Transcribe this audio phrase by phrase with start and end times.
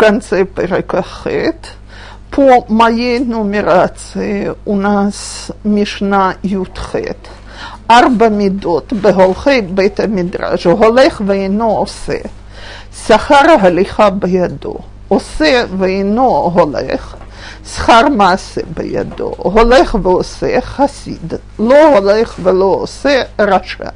[0.00, 1.72] конце Перекахет.
[2.30, 7.18] По моей нумерации у нас Мишна Ютхет.
[7.86, 12.30] Арба Мидот, Беголхей Бета Мидраж, Голех Вейно Осе.
[12.92, 14.84] Сахара Галиха Баяду.
[15.08, 17.16] Осе Вейно Голех.
[17.74, 23.88] שכר מעשה בידו, הולך ועושה חסיד, לא הולך ולא עושה רשע.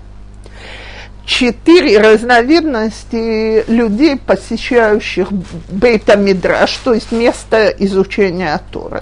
[1.26, 9.02] Четыре разновидности людей, посещающих бейта-мидраш, то есть место изучения Торы.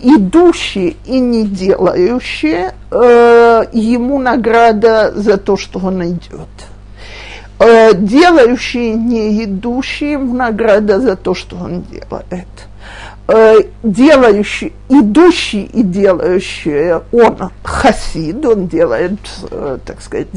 [0.00, 6.48] Идущие и не делающие, э, ему награда за то, что он идет.
[7.58, 12.46] Э, делающие, не идущие, ему награда за то, что он делает
[13.82, 19.18] делающий, идущий и делающий, он хасид, он делает,
[19.50, 20.28] э, так сказать,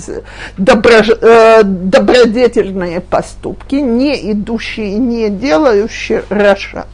[0.58, 6.86] добро, э, добродетельные поступки, не идущий и не делающий раша.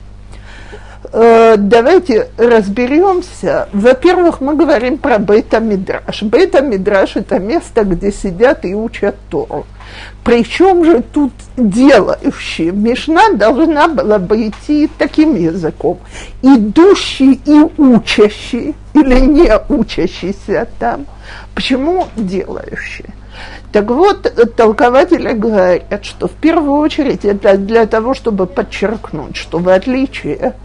[1.13, 3.69] Э, давайте разберемся.
[3.71, 6.23] Во-первых, мы говорим про Бейта-Мидраш.
[6.23, 9.65] Бейта-Мидраш– это место, где сидят и учат Тору.
[10.23, 12.71] Причем же тут делающий?
[12.71, 15.99] Мишна должна была бы идти таким языком.
[16.41, 21.05] Идущий и учащий, или не учащийся там.
[21.55, 23.05] Почему делающий?
[23.71, 24.23] Так вот,
[24.55, 30.55] толкователи говорят, что в первую очередь это для того, чтобы подчеркнуть, что в отличие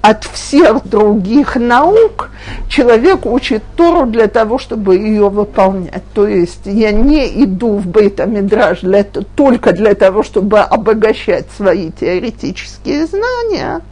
[0.00, 2.30] от всех других наук,
[2.68, 6.02] человек учит Тору для того, чтобы ее выполнять.
[6.14, 13.06] То есть я не иду в Бейта-Мидраж для, только для того, чтобы обогащать свои теоретические
[13.06, 13.82] знания,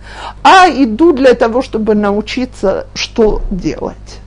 [0.43, 4.23] а иду для того, чтобы научиться, что делать.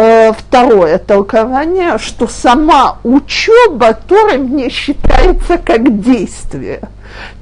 [0.00, 6.82] Э, второе толкование, что сама учеба Торы не считается как действие.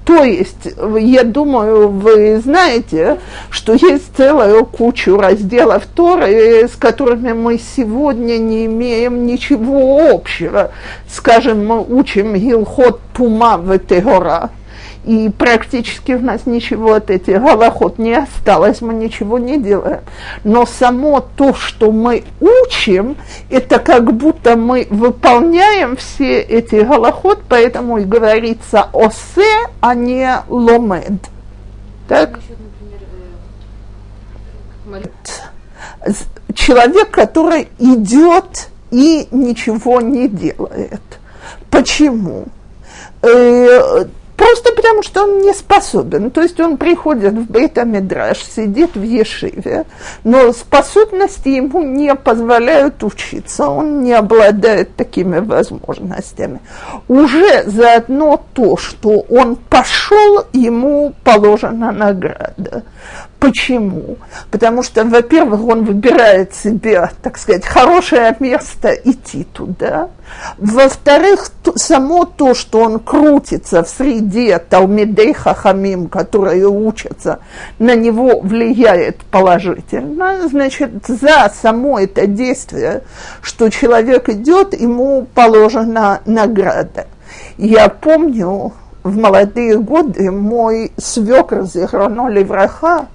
[0.07, 0.67] То есть,
[0.99, 3.19] я думаю, вы знаете,
[3.51, 10.71] что есть целая куча разделов Торы, с которыми мы сегодня не имеем ничего общего.
[11.11, 14.49] Скажем, мы учим Гилхот Тума в Тегора–
[15.07, 20.01] и практически у нас ничего от этих голоход не осталось, мы ничего не делаем.
[20.43, 23.17] Но само то, что мы учим,
[23.49, 31.13] это как будто мы выполняем все эти голоход, поэтому и говорится осе, а не ломед.
[32.09, 32.41] Так?
[36.05, 36.13] Э,
[36.55, 41.03] Человек, который идет и ничего не делает.
[41.71, 42.47] Почему?
[44.37, 46.31] Просто потому, что он не способен.
[46.31, 49.87] То есть он приходит в Бейта-Мидраш, сидит в Ешиве,
[50.25, 56.61] но способности ему не позволяют учиться, он не обладает такими возможностями.
[57.09, 62.85] Уже заодно то, что он пошел, ему положена награда.
[63.39, 64.17] Почему?
[64.51, 70.09] Потому что, во-первых, он выбирает себе, так сказать, хорошее место идти туда.
[70.59, 77.41] Во-вторых, само то, что он крутится в среде Талмидей Хахамим, которые учатся,
[77.79, 80.49] на него влияет положительно.
[80.49, 83.03] Значит, за само это действие,
[83.43, 87.07] что человек идет, ему положена награда.
[87.59, 88.73] Я помню,
[89.07, 93.07] в молодые годы мой свекр Зихроно Левраха,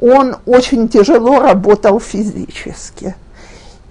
[0.00, 3.14] он очень тяжело работал физически.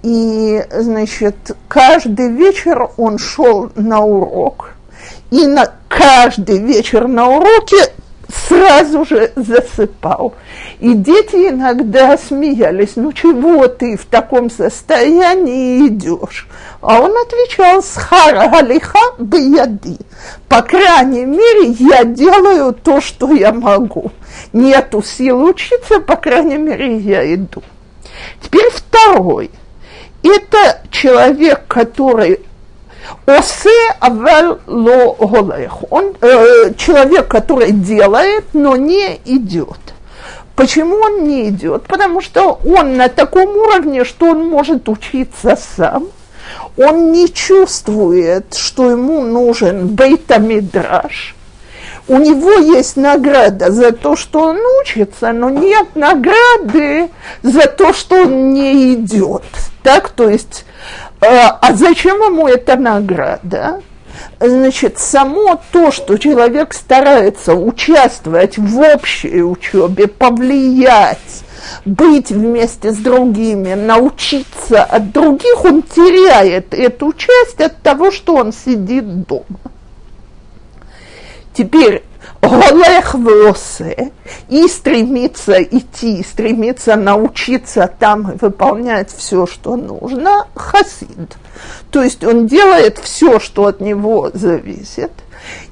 [0.02, 4.74] И, значит, каждый вечер он шел на урок,
[5.30, 7.92] и на каждый вечер на уроке
[8.28, 10.34] сразу же засыпал.
[10.80, 16.48] И дети иногда смеялись, ну чего ты в таком состоянии идешь?
[16.80, 19.98] А он отвечал, схара галиха бияди.
[20.48, 24.12] По крайней мере, я делаю то, что я могу.
[24.52, 27.62] Нету сил учиться, по крайней мере, я иду.
[28.42, 29.50] Теперь второй.
[30.22, 32.40] Это человек, который
[33.26, 33.70] Осе
[34.00, 35.90] авал ло голех.
[35.90, 39.78] Он э, человек, который делает, но не идет.
[40.56, 41.84] Почему он не идет?
[41.84, 46.08] Потому что он на таком уровне, что он может учиться сам.
[46.76, 51.34] Он не чувствует, что ему нужен бейта-мидраж.
[52.06, 57.08] У него есть награда за то, что он учится, но нет награды
[57.42, 59.42] за то, что он не идет.
[59.82, 60.66] Так, то есть
[61.20, 63.80] а, а зачем ему эта награда?
[64.38, 71.44] Значит, само то, что человек старается участвовать в общей учебе, повлиять,
[71.84, 78.52] быть вместе с другими, научиться от других, он теряет эту часть от того, что он
[78.52, 79.73] сидит дома.
[81.54, 82.02] Теперь
[83.14, 84.12] Восе
[84.48, 91.36] и стремится идти, стремится научиться там и выполнять все, что нужно, хасид.
[91.90, 95.12] То есть он делает все, что от него зависит,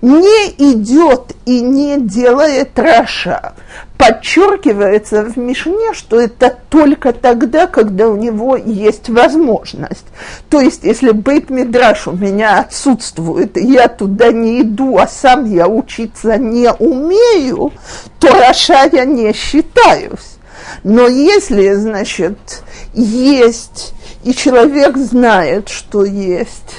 [0.01, 3.55] не идет и не делает раша.
[4.03, 10.07] Подчеркивается в Мишне, что это только тогда, когда у него есть возможность.
[10.51, 15.69] То есть, если бейт мидраш у меня отсутствует, я туда не иду, а сам я
[15.69, 17.71] учиться не умею,
[18.19, 20.37] то раша я не считаюсь.
[20.83, 22.65] Но если, значит,
[22.95, 23.95] есть,
[24.25, 26.75] и человек знает, что есть,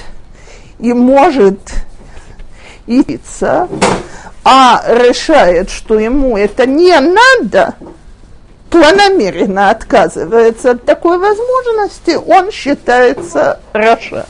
[0.78, 1.58] и может
[2.86, 3.66] яйца,
[4.44, 7.74] а решает, что ему это не надо,
[8.70, 14.26] планомеренно отказывается от такой возможности, он считается Раша.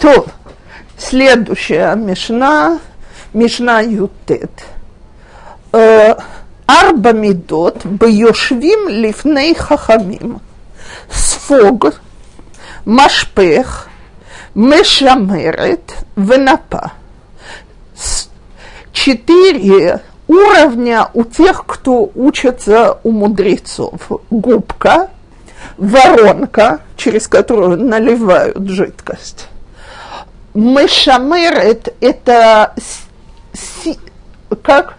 [0.00, 0.26] То,
[0.98, 2.80] следующая Мишна,
[3.32, 4.50] Мишна Ютет.
[5.72, 6.14] Э,
[6.66, 10.40] Арба медот бьешвим лифней хахамим.
[11.10, 12.00] Сфог,
[12.84, 13.88] машпех,
[14.54, 16.92] мешамерет, венапа.
[18.96, 24.00] Четыре уровня у тех, кто учится у мудрецов.
[24.30, 25.10] Губка,
[25.76, 29.48] воронка, через которую наливают жидкость.
[30.54, 32.74] Мешамерет– это
[33.52, 33.98] си,
[34.62, 34.96] как?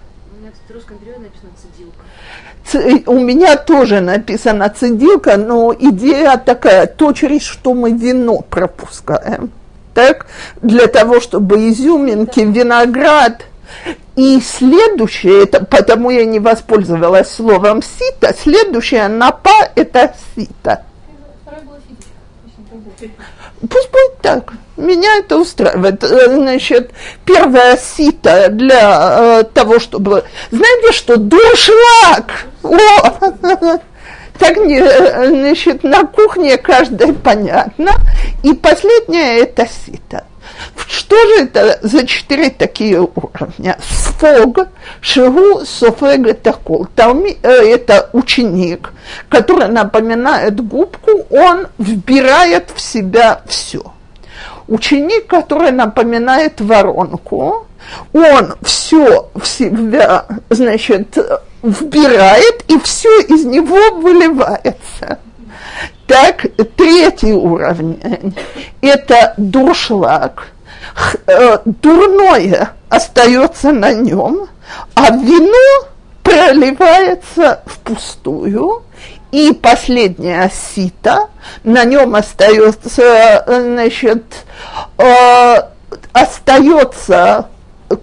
[3.07, 9.51] у меня тоже написано цедилка, но идея такая, то, через что мы вино пропускаем.
[9.95, 10.27] Так,
[10.61, 13.43] для того, чтобы изюминки, виноград.
[14.15, 20.83] И следующее, это, потому я не воспользовалась словом сито, следующее напа– это сито.
[23.59, 24.53] Пусть будет так.
[24.75, 26.03] Меня это устраивает.
[26.03, 26.91] Э, значит,
[27.25, 30.23] первая сито для э, того, чтобы...
[30.51, 31.17] Знаете что?
[31.17, 32.45] Дуршлаг!
[32.63, 33.79] О!
[34.39, 37.93] Так, не, э, значит, на кухне каждой понятно.
[38.43, 40.25] И последнее– это сито.
[40.87, 43.77] Что же это за четыре такие уровня?
[43.81, 44.67] Сфог,
[45.01, 46.87] шигу, софег, такол.
[47.41, 48.93] Это ученик,
[49.29, 53.81] который напоминает губку, он вбирает в себя все.
[54.67, 57.67] Ученик, который напоминает воронку,
[58.11, 61.17] он все в себя, значит,
[61.63, 65.19] вбирает, и все из него выливается.
[66.07, 66.45] Так,
[66.75, 68.33] третий уровень–
[68.81, 70.47] это дуршлаг.
[71.27, 74.47] Э, дурное остается на нем,
[74.95, 75.87] а вино
[76.23, 78.83] проливается впустую,
[79.31, 81.27] и последняя сито,
[81.63, 84.23] на нем остается, значит,
[84.97, 85.61] э,
[86.13, 87.47] остается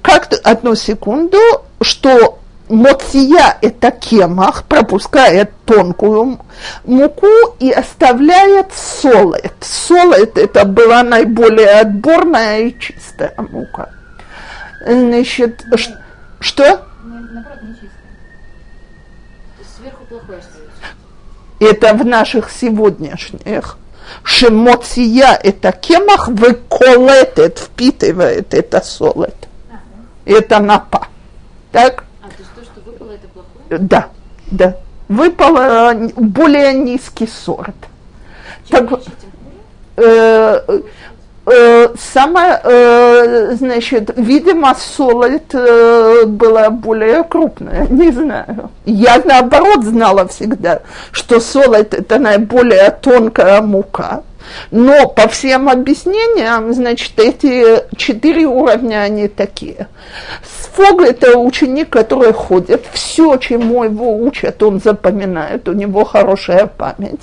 [0.03, 1.38] как одну секунду,
[1.81, 2.38] что
[2.69, 6.41] Моция– это кемах, пропускает тонкую
[6.85, 7.27] муку
[7.61, 9.55] и оставляет солет.
[9.61, 13.91] Солет– это была наиболее отборная и чистая мука.
[14.87, 15.81] Значит, Нет.
[16.41, 16.87] что?
[21.61, 23.79] Это в наших сегодняшних.
[24.23, 29.49] Шемоция– это кемах, выколетет, впитывает это солет.
[29.71, 29.81] Да?
[30.27, 31.09] Это напа.
[31.73, 32.05] Так?
[32.23, 33.54] А, то есть то, что выпало, это плохое?
[33.71, 34.09] Да,
[34.51, 34.77] да.
[35.09, 37.75] Выпал э, более низкий сорт.
[38.69, 39.01] Чем Так,
[39.97, 40.81] э,
[41.47, 48.71] э, самое, э, значит, видимо, солод э, была более крупная, не знаю.
[48.87, 50.81] Я, наоборот, знала всегда,
[51.13, 54.23] что солод– это наиболее тонкая мука.
[54.70, 59.89] Но по всем объяснениям, значит, эти четыре уровня, они такие.
[60.43, 67.20] Сфог– это ученик, который ходит, все, чему его учат, он запоминает, у него хорошая память.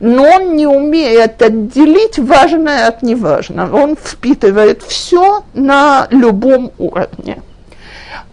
[0.00, 3.76] Но он не умеет отделить важное от неважного.
[3.76, 7.42] Он впитывает все на любом уровне.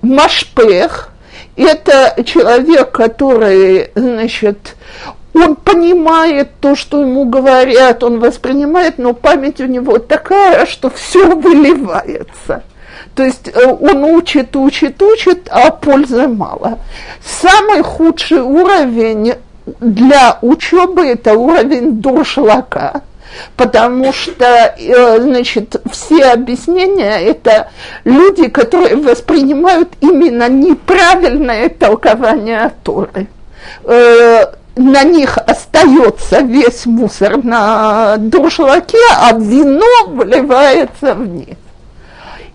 [0.01, 1.11] Машпех–
[1.55, 4.75] это человек, который, значит,
[5.39, 11.35] он понимает то, что ему говорят, он воспринимает, но память у него такая, что все
[11.35, 12.63] выливается.
[13.15, 16.79] То есть э, он учит, учит, учит, а пользы мало.
[17.23, 19.33] Самый худший уровень
[19.79, 23.01] для учебы это уровень дуршлака,
[23.55, 27.69] потому что, э, значит, все объяснения это
[28.03, 33.27] люди, которые воспринимают именно неправильное толкование Торы.
[34.79, 41.57] На них остается весь мусор на дуршлаке, а вино вливается вниз.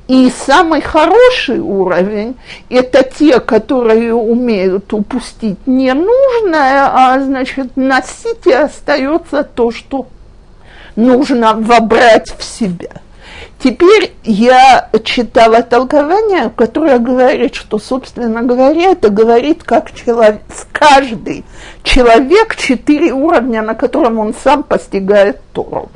[0.08, 2.34] И самый хороший уровень–
[2.70, 10.06] это те, которые умеют упустить ненужное, а значит носить и остается то, что
[10.96, 13.02] нужно вобрать в себя.
[13.64, 21.47] Теперь я читала толкование, которое говорит, что, собственно говоря, это говорит, как человек, каждый
[21.83, 25.88] человек четыре уровня, на котором он сам постигает Тору.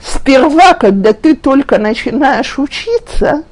[0.00, 3.42] Сперва, когда ты только начинаешь учиться,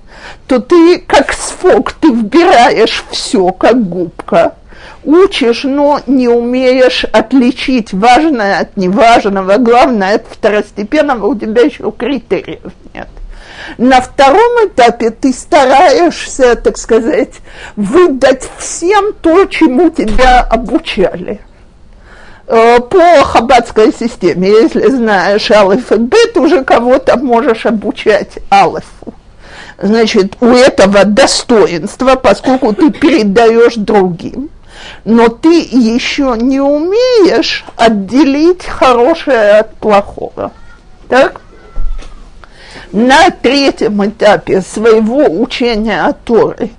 [0.46, 4.54] то ты как сфок, ты вбираешь все, как губка,
[5.02, 12.72] учишь, но не умеешь отличить важное от неважного, главное от второстепенного, у тебя еще критериев
[12.94, 13.08] нет.
[13.78, 17.34] На втором этапе ты стараешься, так сказать,
[17.76, 21.40] выдать всем то, чему тебя обучали.
[22.46, 29.14] Э, по хаббатской системе, если знаешь алиф и бет, уже кого-то можешь обучать алифу.
[29.78, 34.50] Значит, у этого достоинства, поскольку ты передаешь другим,
[35.04, 40.52] но ты еще не умеешь отделить хорошее от плохого.
[41.08, 41.40] Так?
[42.92, 46.70] На третьем этапе своего учения о Торе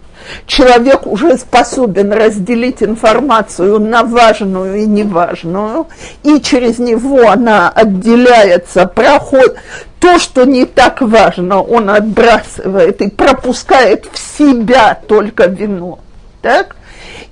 [0.48, 5.88] человек уже способен разделить информацию на важную и неважную,
[6.24, 9.56] и через него она отделяется, проход,
[10.00, 16.00] то, что не так важно, он отбрасывает и пропускает в себя только вино.
[16.42, 16.76] Так?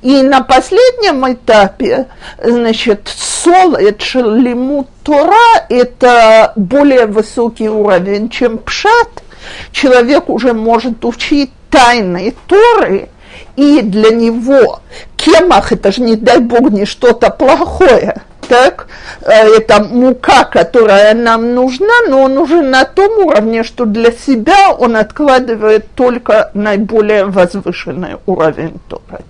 [0.04, 2.08] И на последнем этапе,
[2.44, 9.24] значит, солод лимут Тора– это более высокий уровень, чем пшат.
[9.72, 13.08] Человек уже может учить тайны Торы,
[13.56, 14.82] и для него
[15.16, 18.88] кемах– это же, не дай бог, не что-то плохое, так,
[19.22, 24.74] э, это мука, которая нам нужна, но он уже на том уровне, что для себя
[24.78, 29.24] он откладывает только наиболее возвышенный уровень Торы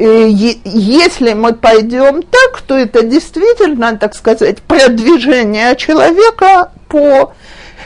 [0.00, 7.32] если мы пойдем так, то это действительно, так сказать, продвижение человека по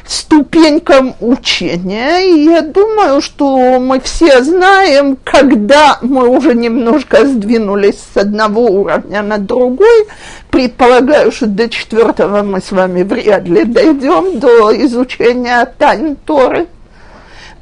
[0.06, 2.21] ступенькам учения.
[2.21, 9.23] И я думаю, что мы все знаем, когда мы уже немножко сдвинулись с одного уровня
[9.23, 10.06] на другой,
[10.50, 16.66] предполагаю, что до четвертого мы с вами вряд ли дойдем до изучения тайн Торы.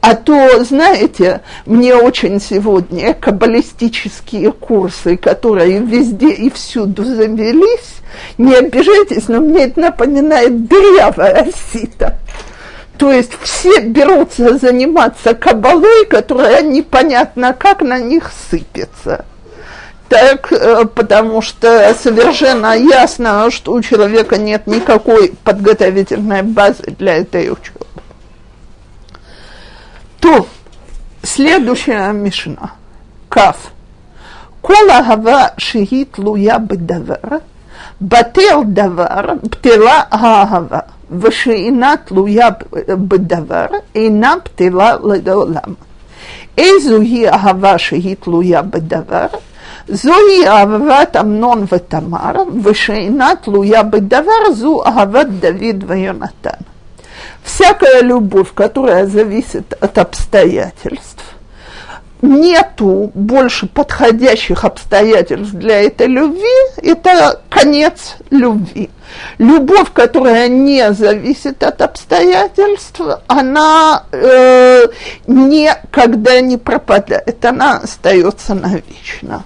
[0.02, 8.00] А то, знаете, мне очень сегодня каббалистические курсы, которые везде и всюду завелись,
[8.36, 12.18] не обижайтесь, но мне это напоминает дырявая сито.
[12.98, 19.24] То есть все берутся заниматься кабалой, которая непонятно как на них сыпется.
[20.08, 27.52] Так, э, потому что совершенно ясно, что у человека нет никакой подготовительной базы для этой
[27.52, 27.86] учебы.
[30.22, 30.46] То,
[31.41, 32.71] следующая мишна.
[33.29, 33.71] Кaf.
[34.61, 37.37] כל אהבה שהיא תלויה בדבר,
[38.01, 40.79] בטל דבר, בטלה האהבה,
[41.19, 42.47] ושאינה תלויה
[42.87, 43.65] בדבר,
[43.95, 45.73] אינה בטלה לעולם.
[46.57, 49.27] איזוהי אהבה שהיא תלויה בדבר?
[49.87, 56.59] זוהי אהבת אמנון ותמר, ושאינה תלויה בדבר, זו אהבת דוד ויונתן.
[57.42, 61.24] всякая любовь, которая зависит от обстоятельств,
[62.22, 66.42] нету больше подходящих обстоятельств для этой любви,
[66.76, 68.90] это конец любви.
[69.38, 74.86] Любовь, которая не зависит от обстоятельств, она э,
[75.26, 79.44] никогда не пропадает, она остается навечно.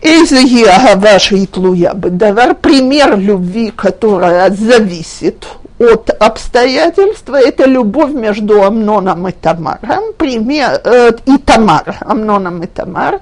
[0.00, 5.46] Эйзеги Агаваша и Тлуя Бедавар, пример любви, которая зависит
[5.82, 13.20] от обстоятельства, это любовь между Амноном и Тамаром, пример, э, и Тамар, Амноном и Тамар.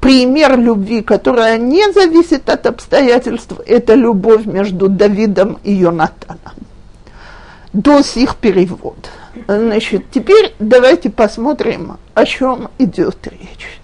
[0.00, 6.54] Пример любви, которая не зависит от обстоятельств, это любовь между Давидом и Йонатаном.
[7.72, 9.10] До сих перевод.
[9.48, 13.80] Значит, теперь давайте посмотрим, о чем идет речь.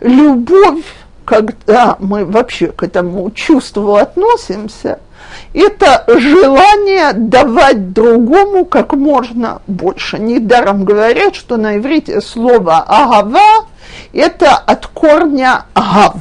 [0.00, 0.84] Любовь,
[1.24, 4.98] когда мы вообще к этому чувству относимся–
[5.52, 10.18] это желание давать другому как можно больше.
[10.18, 13.66] Недаром говорят, что на иврите слово агава–
[14.12, 16.16] это от корня агав,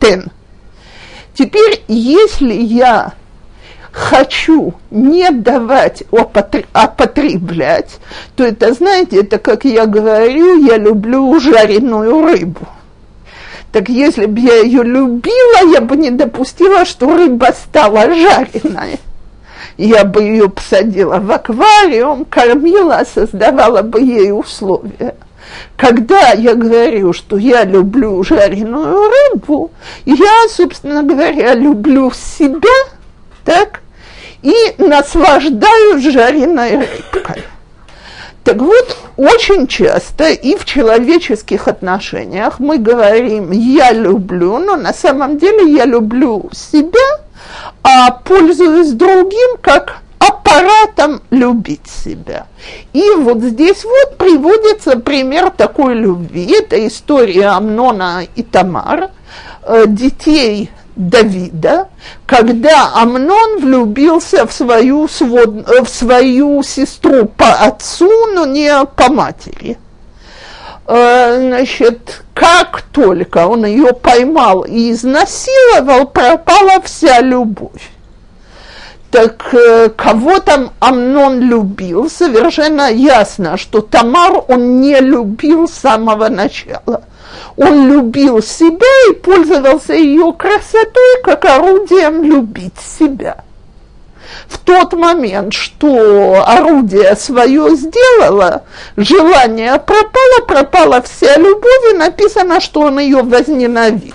[0.00, 0.30] тен.
[1.34, 3.14] Теперь, если я
[3.90, 6.04] хочу не давать,
[6.72, 7.98] а потреблять,
[8.36, 12.66] то это, знаете, это, как я говорю, я люблю жареную рыбу–
[13.72, 18.98] так если бы я ее любила, я бы не допустила, что рыба стала жареной.
[19.76, 25.14] я бы ее посадила в аквариум, кормила, создавала бы ей условия.
[25.76, 29.70] Когда я говорю, что я люблю жареную рыбу,
[30.04, 32.68] я, собственно говоря, люблю себя,
[33.44, 33.80] так,
[34.42, 37.44] и наслаждаюсь жареной рыбкой.
[38.44, 45.38] Так вот, очень часто и в человеческих отношениях мы говорим «я люблю», но на самом
[45.38, 47.20] деле я люблю себя,
[47.82, 52.46] а пользуюсь другим как аппаратом любить себя.
[52.92, 56.54] И вот здесь вот приводится пример такой любви.
[56.58, 59.10] Это история Амнона и Тамар,
[59.62, 60.70] э, детей
[61.08, 61.88] Давида,
[62.26, 69.78] когда Амнон влюбился в свою, свод, в свою сестру по отцу, но не по матери.
[70.86, 77.90] Э, значит, как только он ее поймал и изнасиловал, пропала вся любовь.
[79.10, 86.28] Так э, кого там Амнон любил, совершенно ясно, что Тамар он не любил с самого
[86.28, 87.02] начала.
[87.56, 93.44] Он любил себя и пользовался ее красотой как орудием любить себя.
[94.46, 98.62] В тот момент, что орудие свое сделало,
[98.96, 104.14] желание пропало, пропала вся любовь, и написано, что он ее возненавидел.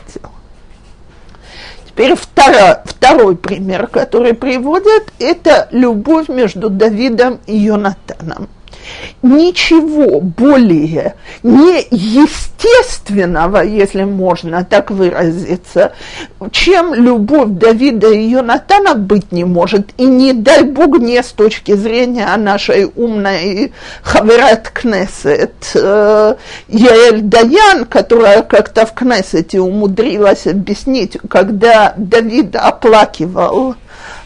[1.96, 8.50] Теперь второ, второй пример, который приводят, это любовь между Давидом и Йонатаном
[9.22, 15.94] ничего более неестественного, если можно так выразиться,
[16.52, 19.90] чем любовь Давида и Йонатана быть не может.
[19.98, 23.74] И не дай Бог не с точки зрения нашей умной
[24.04, 26.36] Хаверат Кнесет э,
[26.68, 33.76] Яэль Даян, которая как-то в Кнесете умудрилась объяснить, когда Давид оплакивал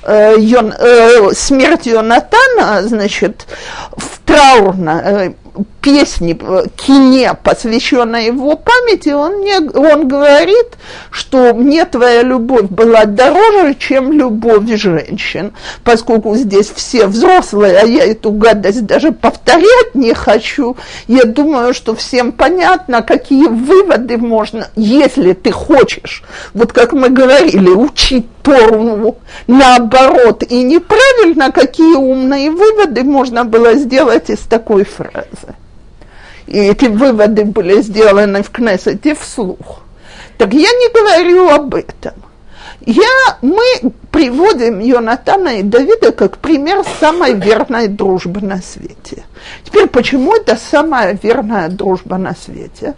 [0.04, 3.46] э, э, смерть Йонатана, значит,
[3.96, 5.34] в траурно, э,
[5.82, 10.78] песни, э, кине, посвященной его памяти, он, мне, он говорит,
[11.12, 18.06] что мне твоя любовь была дороже, чем любовь женщин, поскольку здесь все взрослые, а я
[18.06, 25.34] эту гадость даже повторять не хочу, я думаю, что всем понятно, какие выводы можно, если
[25.34, 29.18] ты хочешь, вот как мы говорили, учить Тору
[29.48, 35.49] наоборот и неправильно, какие умные выводы можно было сделать из такой фразы
[36.50, 39.82] и эти выводы были сделаны в Кнессете вслух.
[40.38, 42.14] Так я не говорю об этом.
[42.86, 49.26] Я, мы приводим Йонатана и Давида как пример самой верной дружбы на свете.
[49.64, 52.96] Теперь, почему это самая верная дружба на свете?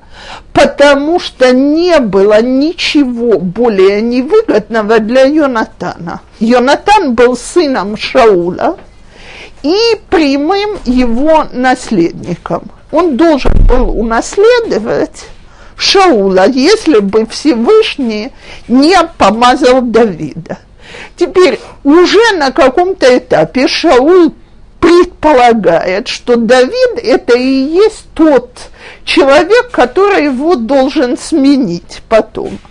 [0.53, 6.21] Потому что не было ничего более невыгодного для Йонатана.
[6.39, 8.77] Йонатан был сыном Шаула
[9.63, 9.77] и
[10.09, 15.25] прямым его наследником– он должен был унаследовать
[15.77, 18.31] Шаула, если бы Всевышний
[18.67, 20.59] не помазал Давида.
[21.15, 24.33] Теперь уже на каком-то этапе Шаул
[24.79, 28.51] предполагает, что Давид это и есть тот
[29.05, 32.59] человек, который его должен сменить потом–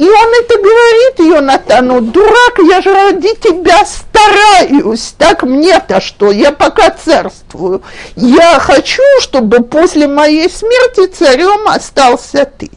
[0.00, 6.52] и он это говорит Йонатану, дурак, я же ради тебя стараюсь, так мне-то что, я
[6.52, 7.82] пока царствую.
[8.16, 12.70] Я хочу, чтобы после моей смерти царем остался ты.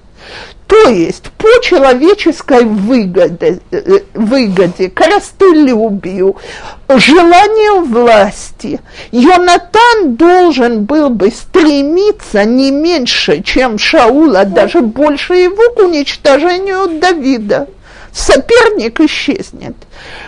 [0.73, 1.29] То есть?
[1.37, 6.35] По человеческой выгоде, э, выгоде, коростолюбию,
[6.89, 8.79] желанию власти,
[9.11, 17.67] Йонатан должен был бы стремиться не меньше, чем Шаула, даже больше его к уничтожению Давида.
[18.11, 19.75] Соперник исчезнет.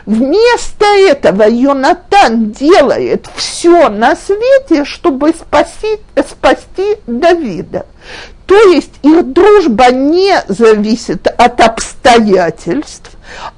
[0.06, 7.88] Вместо этого Йонатан делает все на свете, чтобы спасти, спасти Давида.
[8.46, 13.12] То есть их дружба не зависит от обстоятельств,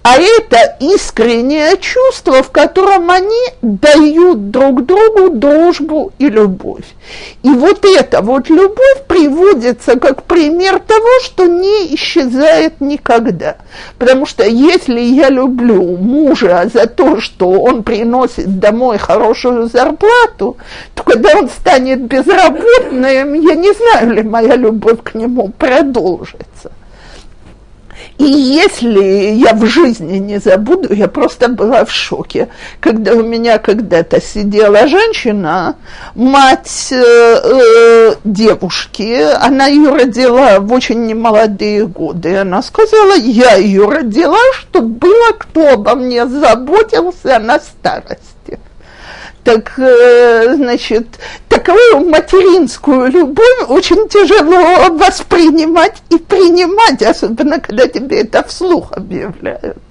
[0.04, 6.86] а это искреннее чувство, в котором они дают друг другу дружбу и любовь.
[7.44, 13.58] И вот эта вот любовь приводится как пример того, что не исчезает никогда.
[13.98, 20.58] Потому что если я люблю мужа за то, что он приносит домой хорошую зарплату,
[20.96, 26.72] то когда он станет безработным, я не знаю ли моя любовь к нему продолжится.
[28.18, 32.50] И если я в жизни не забуду, я просто была в шоке,
[32.80, 35.76] когда у меня когда-то сидела женщина,
[36.16, 42.38] мать э, э, девушки, она ее родила в очень немолодые годы.
[42.38, 48.60] Она сказала, я ее родила, чтобы было кто обо мне заботился на старости
[49.48, 51.08] так, э, значит,
[51.48, 59.82] такую материнскую любовь очень тяжело воспринимать и принимать, особенно когда тебе это вслух объявляют.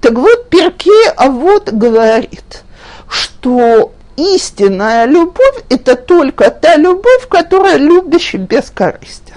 [0.00, 2.64] Так вот, Перке а вот говорит,
[3.08, 9.36] что истинная любовь– это только та любовь, которая любящий бескорыстен.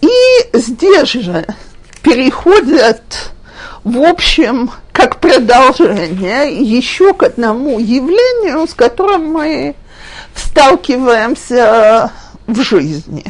[0.00, 0.08] И
[0.54, 1.44] здесь же
[2.00, 3.02] переходят
[3.85, 9.75] в общем, как продолжение еще к одному явлению, с которым мы
[10.35, 12.11] сталкиваемся
[12.47, 13.25] в жизни.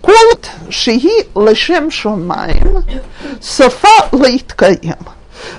[0.00, 2.84] Колт шии лешем шамаем,
[3.40, 4.98] софа лейткаем.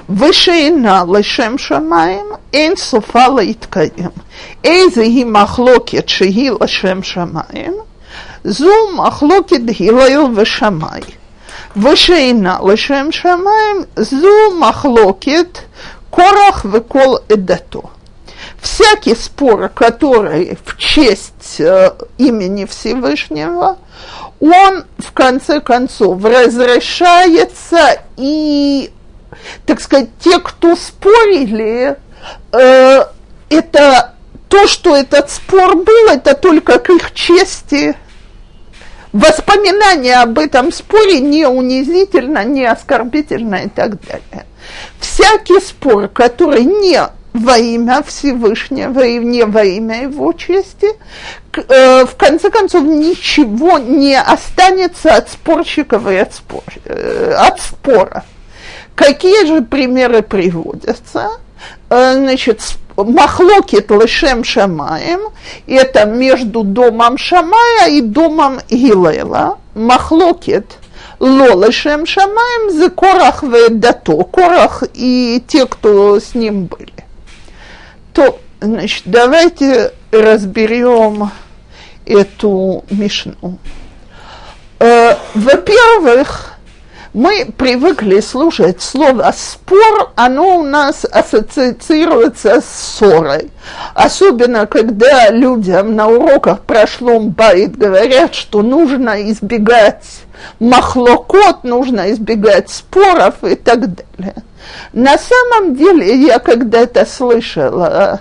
[0.10, 4.10] ושאינה לשם שמיים, אין סופה להתקיים.
[4.64, 7.74] איזה היא מחלוקת שהיא לשם שמיים?
[8.44, 11.02] זו מחלוקת הלל ושמאי.
[11.77, 15.65] Вышейна лышем шамаем зу махлокет
[16.11, 17.91] корах выкол эдато.
[18.63, 23.77] Всякий спор, который в честь э, имени Всевышнего,
[24.41, 28.91] он в конце концов разрешается и,
[29.67, 31.99] так сказать, те, кто спорили,
[32.53, 33.05] э,
[33.51, 34.15] это
[34.49, 37.95] то, что этот спор был, это только к их чести–
[39.13, 44.47] воспоминание об этом споре не унизительно, не оскорбительно и так далее.
[44.99, 47.01] Всякий спор, который не
[47.33, 50.89] во имя Всевышнего и не во имя его чести,
[51.55, 58.25] э, в конце концов ничего не останется от спорщиков и от, спор, э, от спора.
[58.95, 61.33] Какие же примеры приводятся?
[61.89, 62.61] Э, значит,
[62.97, 65.21] Махлокит Лешем Шамаем,
[65.67, 69.59] это между домом Шамая и домом Гилела.
[69.75, 70.79] Махлокит
[71.21, 76.93] Ло Лешем Шамаем за Корах Ведато, Корах и те, кто с ним были.
[78.13, 81.31] То, значит, давайте разберем
[82.07, 83.59] эту мишну.
[84.79, 86.56] Э, во-первых,
[87.17, 93.51] мы привыкли слушать слово «спор», оно у нас ассоциируется с ссорой.
[93.95, 100.05] Особенно, когда людям на уроках прошлом байт говорят, что нужно избегать
[100.61, 104.35] махлокот, нужно избегать споров и так далее.
[104.93, 108.21] На самом деле, я когда-то слышала,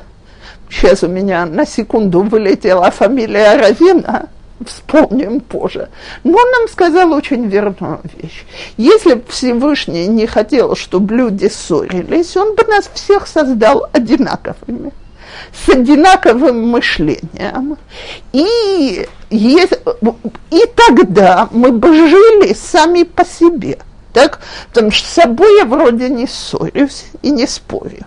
[0.69, 4.29] сейчас у меня на секунду вылетела фамилия Равина,
[4.65, 5.89] вспомним позже.
[6.23, 8.45] Но он нам сказал очень верную вещь.
[8.77, 14.91] Если бы Всевышний не хотел, чтобы люди ссорились, он бы нас всех создал одинаковыми,
[15.53, 17.77] с одинаковым мышлением.
[18.31, 23.79] И, и тогда мы бы жили сами по себе.
[24.13, 24.39] Так?
[24.69, 28.05] Потому что с собой я вроде не ссорюсь и не спорю.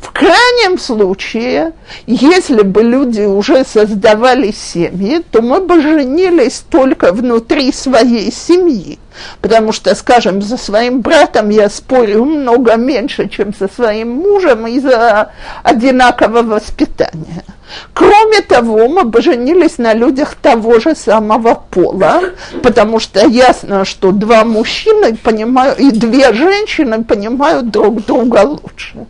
[0.00, 1.72] В крайнем случае,
[2.06, 8.98] если бы люди уже создавали семьи, то мы бы женились только внутри своей семьи.
[9.40, 15.32] Потому что, скажем, за своим братом я спорю много меньше, чем со своим мужем из-за
[15.62, 17.44] одинакового воспитания.
[17.92, 22.22] Кроме того, мы бы женились на людях того же самого пола,
[22.62, 29.06] потому что ясно, что два мужчины понимают, и две женщины понимают друг друга лучше.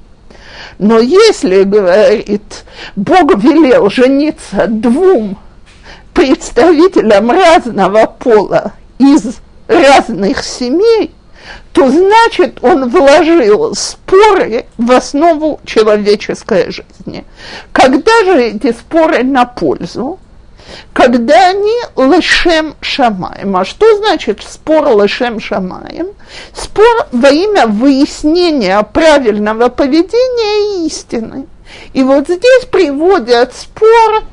[0.79, 2.65] Но если, говорит,
[2.95, 5.37] Бог велел жениться двум
[6.15, 11.13] представителям разного пола из разных семей,
[11.73, 17.25] то значит он вложил споры в основу человеческой жизни.
[17.73, 20.19] Когда же эти споры на пользу?
[20.93, 23.57] Когда они лешем шамаем.
[23.57, 26.09] А что значит спор лешем шамаем?
[26.53, 31.47] Спор во имя выяснения правильного поведения и истины.
[31.93, 34.25] И вот здесь приводят спор,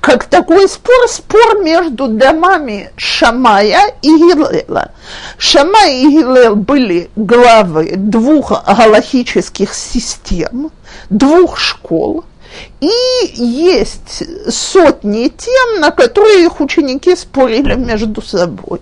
[0.00, 4.92] как такой спор, спор между домами Шамая и Гилела.
[5.38, 10.70] Шамай и Гилел были главы двух галахических систем,
[11.10, 12.24] двух школ–
[12.80, 12.90] и
[13.34, 18.80] есть сотни тем, на которые их ученики спорили между собой.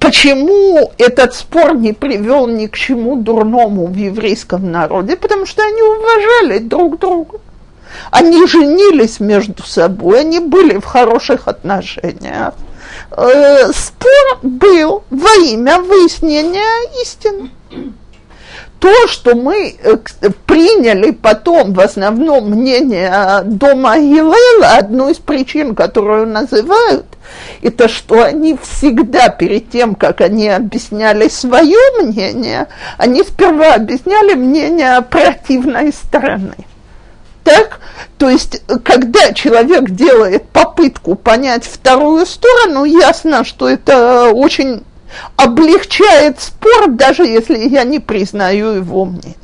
[0.00, 5.16] Почему этот спор не привел ни к чему дурному в еврейском народе?
[5.16, 7.38] Потому что они уважали друг друга.
[8.10, 12.54] Они женились между собой, они были в хороших отношениях.
[13.10, 17.50] Э, спор был во имя выяснения истины
[18.78, 19.96] то, что мы э,
[20.46, 27.06] приняли потом в основном мнение дома Гилела, одну из причин, которую называют,
[27.62, 35.00] это что они всегда перед тем, как они объясняли свое мнение, они сперва объясняли мнение
[35.02, 36.54] противной стороны.
[37.44, 37.80] Так?
[38.18, 44.82] То есть, когда человек делает попытку понять вторую сторону, ясно, что это очень
[45.36, 49.36] облегчает спор, даже если я не признаю его мнение.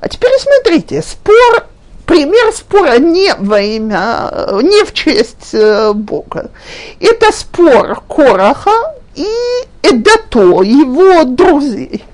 [0.00, 1.66] А теперь смотрите, спор,
[2.06, 4.30] пример спора не во имя,
[4.62, 6.50] не в честь э, Бога.
[7.00, 9.26] Это спор Кораха и
[9.82, 12.04] Эдато, его друзей.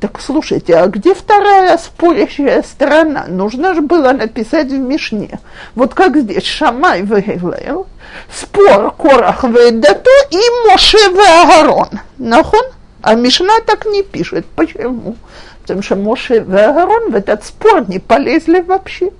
[0.00, 3.26] Так слушайте, а где вторая спорящая сторона?
[3.28, 5.38] Нужно же было написать в Мишне.
[5.74, 7.86] Вот как здесь Шамай выявил,
[8.32, 12.00] спор Корах Ведато и Моше Веагарон.
[12.18, 12.64] Нахон?
[13.02, 14.46] А Мишна так не пишет.
[14.56, 15.16] Почему?
[15.62, 19.10] Потому что Моше Веагарон в этот спор не полезли вообще.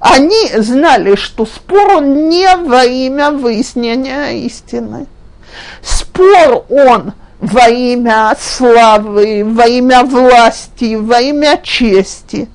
[0.00, 5.06] Они знали, что спор он не во имя выяснения истины.
[5.82, 12.48] Спор он– во имя славы, во имя власти, во имя чести.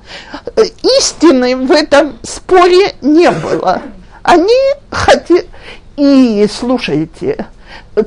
[0.99, 3.81] Истины в этом споре не было.
[4.23, 4.53] Они
[4.89, 5.47] хотели...
[5.97, 7.45] И слушайте,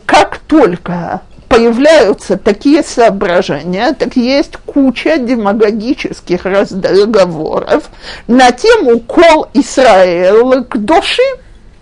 [0.06, 7.84] как только появляются такие соображения, так есть куча демагогических разговоров
[8.26, 11.22] на тему «Кол Израил к душе».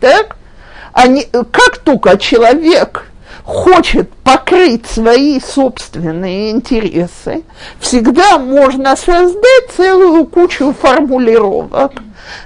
[0.00, 0.36] Так?
[0.92, 3.06] Они, как только человек
[3.44, 7.42] хочет покрыть свои собственные интересы,
[7.80, 11.92] всегда можно создать целую кучу формулировок,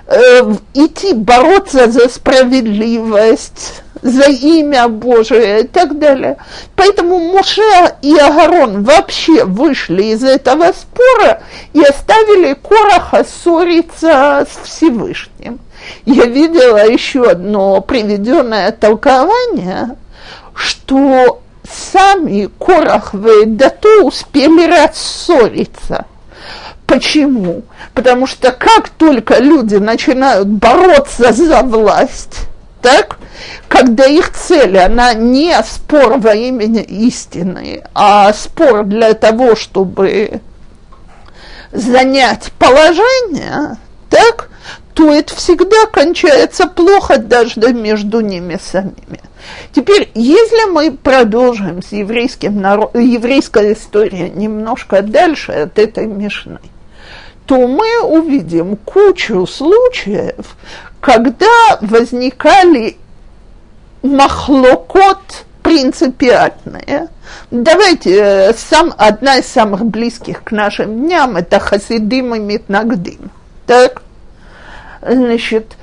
[0.07, 6.39] э, идти бороться за справедливость, за имя Божие и так далее.
[6.77, 15.61] Поэтому Моше и Агарон вообще вышли из этого спора и оставили Короха ссориться с Всевышним.
[16.05, 19.97] Я видела еще одно приведенное толкование–
[20.57, 26.07] что сами Корах и Дату успели рассориться.
[26.87, 27.63] Почему?
[27.95, 32.47] Потому что как только люди начинают бороться за власть,
[32.81, 33.19] так,
[33.69, 40.41] когда их цель, она не спор во имени истины, а спор для того, чтобы
[41.73, 43.77] занять положение,
[44.09, 44.49] так,
[44.97, 49.21] то это всегда кончается плохо даже между ними самими.
[49.75, 56.61] Теперь, если мы продолжим с еврейским народ, еврейской историей немножко дальше от этой Мишны,
[57.45, 60.57] то мы увидим кучу случаев,
[61.01, 62.97] когда возникали
[64.01, 67.09] махлокот принципиальные.
[67.51, 73.31] Давайте, э, сам, одна из самых близких к нашим дням– это Хасидим и Митнагдим.
[73.67, 74.01] Так?
[75.09, 75.77] Значит,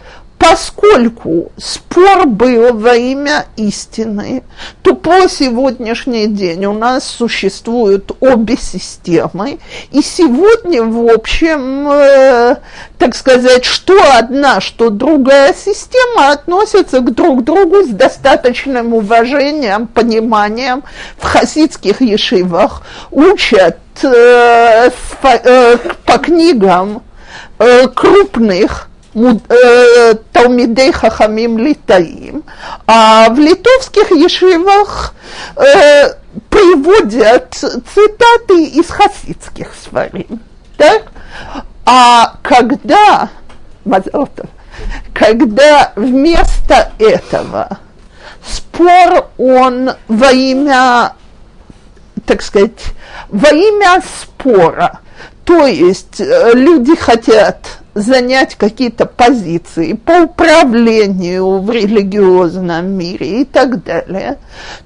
[0.44, 4.44] поскольку спор был во имя истины,
[4.82, 9.60] то по сегодняшний день у нас существуют обе системы,
[9.92, 12.58] и сегодня, в общем, э,
[12.98, 20.84] так сказать, что одна, что другая система относятся к друг другу с достаточным уважением, пониманием.
[21.18, 24.90] В хасидских ешивах, учат э,
[25.24, 27.02] э, по книгам
[27.60, 32.44] э, крупных Талмидей Хахамим Литаим,
[32.88, 35.14] а в литовских ешивах
[35.56, 36.14] э,
[36.50, 40.40] приводят цитаты из хасидских сварим.
[40.78, 41.04] Так?
[41.86, 43.30] А когда,
[45.14, 47.78] когда вместо этого
[48.44, 51.14] спор он во имя,
[52.26, 52.84] так сказать,
[53.30, 55.02] во имя спора,
[55.46, 63.84] то есть э, люди хотят занять какие-то позиции по управлению в религиозном мире и так
[63.84, 64.40] далее,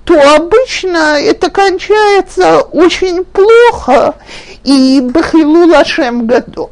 [0.03, 4.15] то обычно это кончается очень плохо
[4.63, 6.71] и бахилу лашем годов.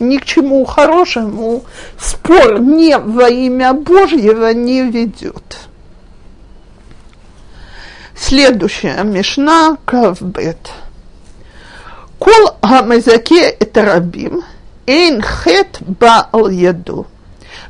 [0.00, 1.64] Ни к чему хорошему
[1.98, 5.58] спор не во имя Божьего не ведет.
[8.18, 10.70] Следующая Мишна Кавбет.
[12.18, 14.42] Кол Хамазаке это рабим–
[14.87, 17.03] אין חטא בא על ידו,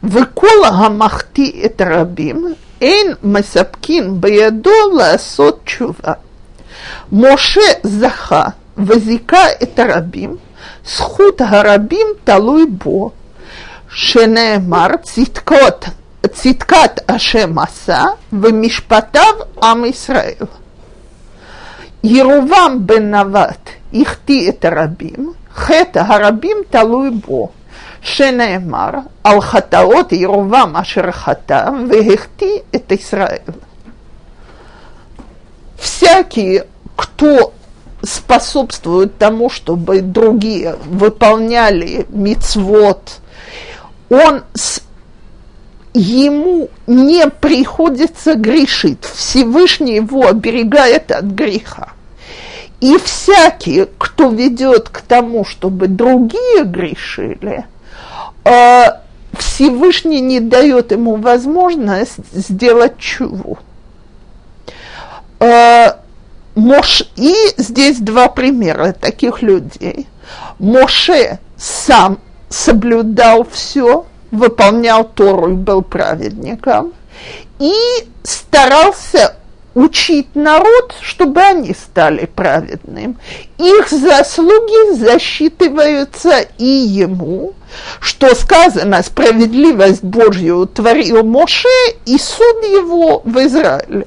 [0.03, 6.13] וכל המחטיא את הרבים, אין מספקין בידו לעשות תשובה.
[7.11, 8.43] משה זכה
[8.77, 10.35] וזיכה את הרבים,
[10.85, 13.11] זכות הרבים תלוי בו,
[13.89, 15.85] שנאמר צדקות,
[16.31, 19.33] צדקת השם עשה ומשפטיו
[19.63, 20.45] עם ישראל.
[22.03, 27.50] ירובעם בן נבט החטיא את הרבים, хета гарабим талуй бо.
[28.02, 33.42] Шенемар, алхатаот Ерувам ашерхатам, вегехти это Израиль.
[35.76, 36.62] Всякий,
[36.94, 37.52] кто
[38.02, 43.20] способствует тому, чтобы другие выполняли мицвод,
[44.08, 44.80] он с
[45.94, 49.04] ему не приходится грешить.
[49.04, 51.92] Всевышний его оберегает от греха.
[52.80, 57.64] И всякий, кто ведет к тому, чтобы другие грешили,
[58.44, 58.84] э,
[59.38, 63.58] Всевышний не дает ему возможность сделать чуву.
[65.40, 65.92] Э.
[67.16, 70.06] И здесь два примера таких людей.
[70.58, 76.92] Моше сам соблюдал все, выполнял Тору и был праведником,
[77.58, 77.74] и
[78.22, 79.35] старался
[79.76, 83.18] учить народ, чтобы они стали праведным.
[83.58, 87.52] Их заслуги засчитываются и ему,
[88.00, 91.68] что сказано, справедливость Божью творил Моше
[92.06, 94.06] и суд его в Израиле.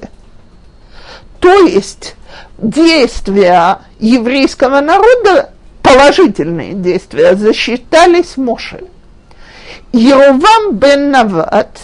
[1.38, 2.16] То есть
[2.58, 5.50] действия еврейского народа,
[5.82, 8.80] положительные действия, засчитались Моше.
[9.92, 11.78] Еровам бен Нават,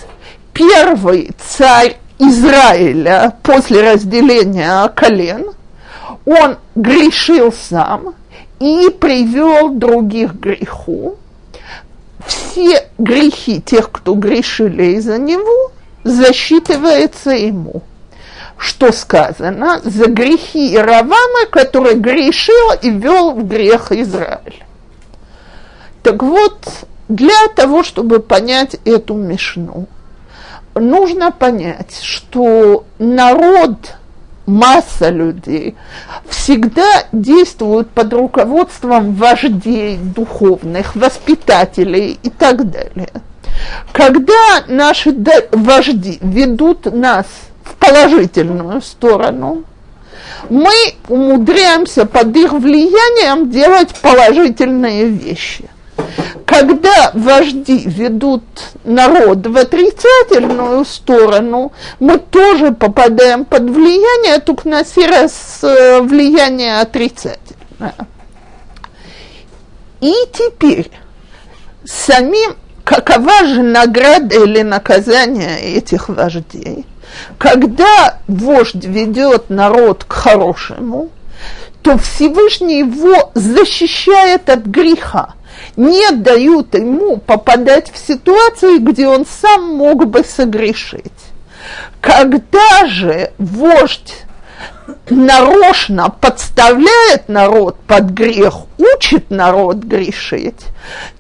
[0.53, 5.51] первый царь Израиля после разделения колен,
[6.25, 8.15] он грешил сам
[8.59, 11.17] и привел других к греху.
[12.27, 15.71] Все грехи тех, кто грешили из-за него,
[16.05, 17.83] засчитывается ему.
[18.57, 19.81] Что сказано?
[19.85, 24.65] За грехи Иравама, который грешил и вел в грех Израиль.
[26.03, 26.67] Так вот,
[27.09, 29.87] для того, чтобы понять эту мешну,
[30.79, 33.97] нужно понять, что народ,
[34.47, 35.75] масса людей
[36.29, 43.11] всегда действуют под руководством вождей духовных, воспитателей и так далее.
[43.93, 45.15] Когда наши
[45.51, 47.27] вожди ведут нас
[47.65, 49.65] в положительную сторону,
[50.51, 50.75] мы
[51.09, 55.69] умудряемся под их влиянием делать положительные вещи
[56.47, 58.45] когда вожди ведут
[58.85, 66.81] народ в отрицательную сторону, мы тоже попадаем под влияние, только на сей раз э, влияние
[66.81, 67.95] отрицательное.
[70.01, 70.91] И теперь
[71.85, 76.87] самим, какова же награда или наказание этих вождей?
[77.39, 81.11] Когда вождь ведет народ к хорошему,
[81.83, 85.36] то Всевышний его защищает от греха
[85.77, 91.13] не дают ему попадать в ситуации, где он сам мог бы согрешить.
[92.01, 94.27] Когда же вождь
[95.11, 100.67] нарочно подставляет народ под грех, учит народ грешить,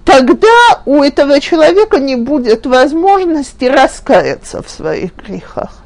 [0.05, 5.86] тогда у этого человека не будет возможности раскаяться в своих грехах.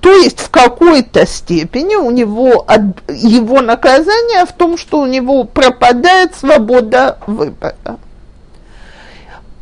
[0.00, 2.66] То есть в какой-то степени у него
[3.08, 7.76] его наказание в том, что у него пропадает свобода выбора.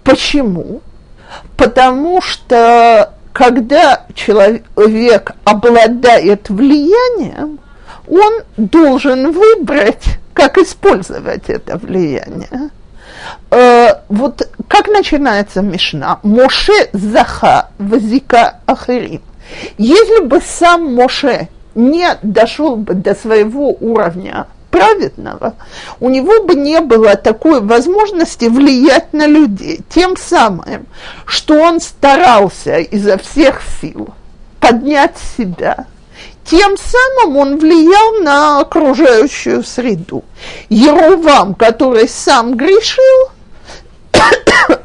[0.02, 0.80] Почему?
[1.56, 7.58] Потому что когда человек обладает влиянием,
[8.08, 12.70] он должен выбрать, как использовать это влияние.
[13.50, 16.18] Э, вот как начинается Мишна?
[16.22, 19.22] Моше заха вазика ахирим.
[19.78, 25.54] Если бы сам Моше не дошел бы до своего уровня праведного,
[25.98, 29.80] у него бы не было такой возможности влиять на людей.
[29.88, 30.86] Тем самым,
[31.26, 34.08] что он старался изо всех сил
[34.60, 35.86] поднять себя,
[36.44, 40.24] тем самым он влиял на окружающую среду.
[40.68, 43.30] Еровам, который сам грешил,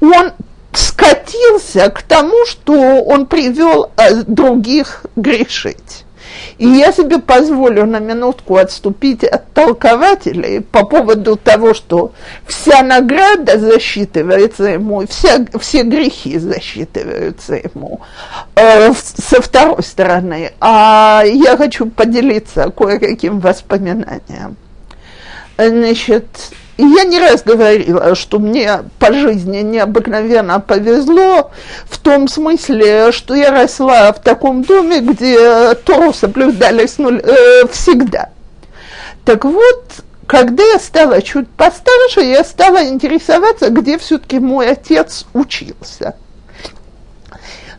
[0.00, 0.32] он
[0.76, 6.04] скатился к тому, что он привел э, других грешить.
[6.58, 12.12] И я себе позволю на минутку отступить от толкователей по поводу того, что
[12.46, 18.00] вся награда засчитывается ему, вся, все грехи засчитываются ему
[18.54, 20.52] э, со второй стороны.
[20.60, 24.56] А я хочу поделиться кое-каким воспоминанием.
[25.58, 26.26] Значит,
[26.78, 31.50] я не раз говорила, что мне по жизни необыкновенно повезло
[31.88, 37.66] в том смысле, что я росла в таком доме, где Тору соблюдали с нуль, э,
[37.68, 38.30] всегда.
[39.24, 39.84] Так вот,
[40.26, 46.14] когда я стала чуть постарше, я стала интересоваться, где все-таки мой отец учился.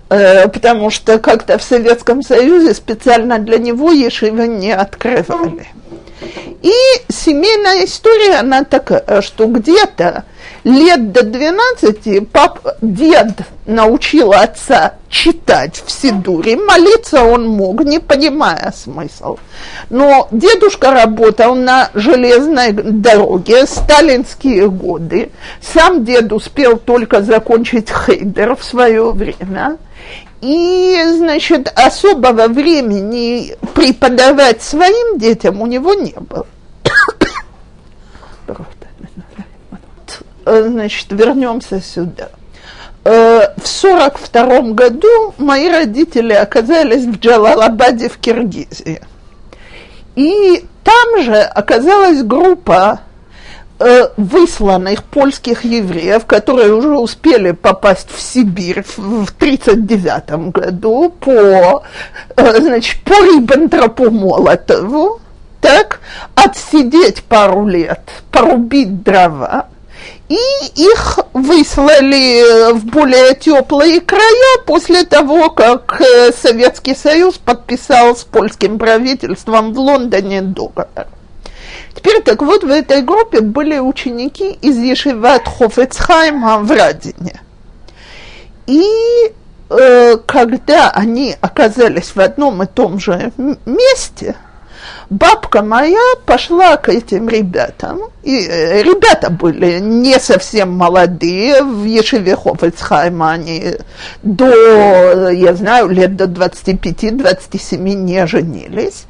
[0.10, 5.68] Э, потому что как-то в Советском Союзе специально для него ешивы не открывали.
[6.62, 6.74] И
[7.10, 10.24] семейная история, она такая, что где-то
[10.64, 13.32] лет до 12 пап, дед
[13.66, 19.38] научил отца читать в Сидуре, молиться он мог, не понимая смысл.
[19.90, 25.32] Но дедушка работал на железной дороге, сталинские годы.
[25.62, 29.78] Сам дед успел только закончить хейдер в свое время.
[30.42, 36.48] И, значит, особого времени преподавать своим детям у него не было.
[40.46, 42.30] Значит, вернемся сюда.
[43.04, 49.02] Э, в сорок втором году мои родители оказались в Джалалабаде в Киргизии.
[50.16, 53.07] И там же оказалась группа э,
[54.18, 61.84] высланных польских евреев, которые уже успели попасть в Сибирь в 1939 году по,
[62.36, 65.22] э, значит, по Риббентропу Молотову,
[65.62, 66.00] так,
[66.36, 68.02] отсидеть пару лет,
[68.32, 69.68] порубить дрова,
[70.30, 70.38] и
[70.76, 78.78] их выслали в более теплые края после того, как э, Советский Союз подписал с польским
[78.78, 81.08] правительством в Лондоне договор.
[81.98, 87.42] Теперь так вот в этой группе были ученики из Ешиват Хофецхайма в Радине.
[88.68, 88.86] И
[89.70, 93.32] э, когда они оказались в одном и том же
[93.66, 94.36] месте,
[95.10, 102.36] бабка моя пошла к этим ребятам, и э, ребята были не совсем молодые, в Ешеве
[102.36, 103.74] Хофельцхайма они
[104.22, 109.08] до, я знаю, лет до 25-27 не женились,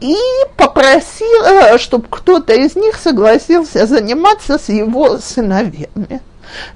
[0.00, 0.16] и
[0.56, 6.20] попросила, чтобы кто-то из них согласился заниматься с его сыновьями.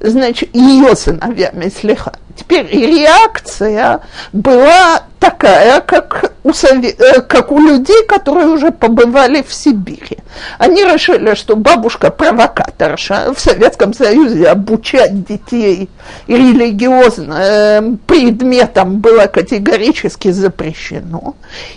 [0.00, 2.12] Значит, ее сыновьями слегка.
[2.36, 4.00] Теперь реакция
[4.32, 10.18] была такая, как у, э, как у людей, которые уже побывали в Сибири.
[10.58, 15.88] Они решили, что бабушка провокаторша в Советском Союзе обучать детей
[16.26, 21.34] религиозным предметам было категорически запрещено.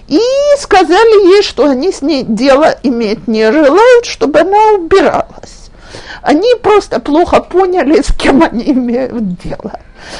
[0.07, 0.19] И
[0.57, 5.64] сказали ей, что они с ней дело иметь не желают, чтобы она убиралась
[6.25, 9.79] они просто плохо поняли, с кем они имеют дело.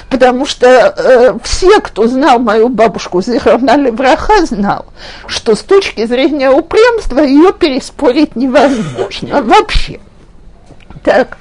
[0.10, 4.86] Потому что э, все, кто знал мою бабушку Зихарна Левраха, знал,
[5.26, 9.99] что с точки зрения упрямства ее переспорить невозможно вообще.
[11.03, 11.38] Так,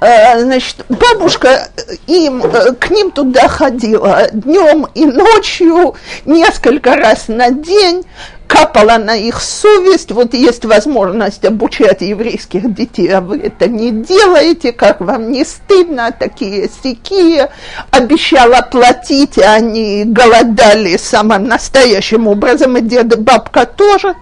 [0.00, 1.68] э, значит, бабушка
[2.06, 8.04] им, э, к ним туда ходила днем и ночью, несколько раз на день,
[8.48, 14.72] капала на их совесть, вот есть возможность обучать еврейских детей, а вы это не делаете,
[14.72, 17.42] как вам не стыдно, такие стихи,
[17.90, 24.14] обещала платить, а они голодали самым настоящим образом, и дед и бабка тоже.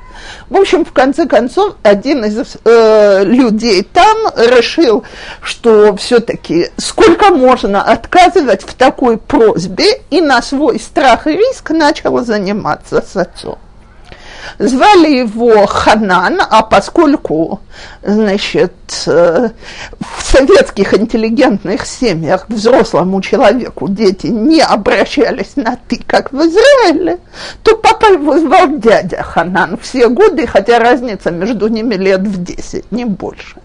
[0.49, 5.05] В общем, в конце концов, один из э, людей там решил,
[5.41, 12.25] что все-таки сколько можно отказывать в такой просьбе, и на свой страх и риск начал
[12.25, 13.59] заниматься с отцом.
[14.59, 17.61] Звали его Ханан, а поскольку,
[18.03, 18.73] значит,
[19.07, 19.51] э,
[20.01, 27.19] в советских интеллигентных семьях взрослому человеку дети не обращались на «ты», как в Израиле,
[27.63, 32.91] то папа его звал дядя Ханан все годы, хотя разница между ними лет в десять,
[32.93, 33.57] не больше.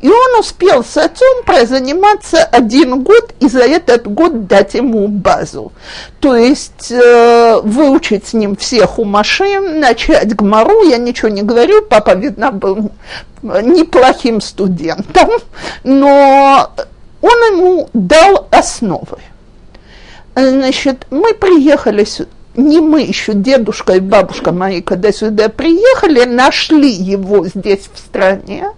[0.00, 5.72] И он успел с отцом прозаниматься один год и за этот год дать ему базу.
[6.20, 12.14] То есть э, выучить с ним все хумаши, начать гмару, я ничего не говорю, папа,
[12.14, 12.90] видно, был
[13.42, 15.30] неплохим студентом,
[15.84, 16.70] но
[17.20, 19.18] он ему дал основы.
[20.34, 26.90] Значит, мы приехали сюда, не мы еще, дедушка и бабушка мои, когда сюда приехали, нашли
[26.90, 28.68] его здесь в стране,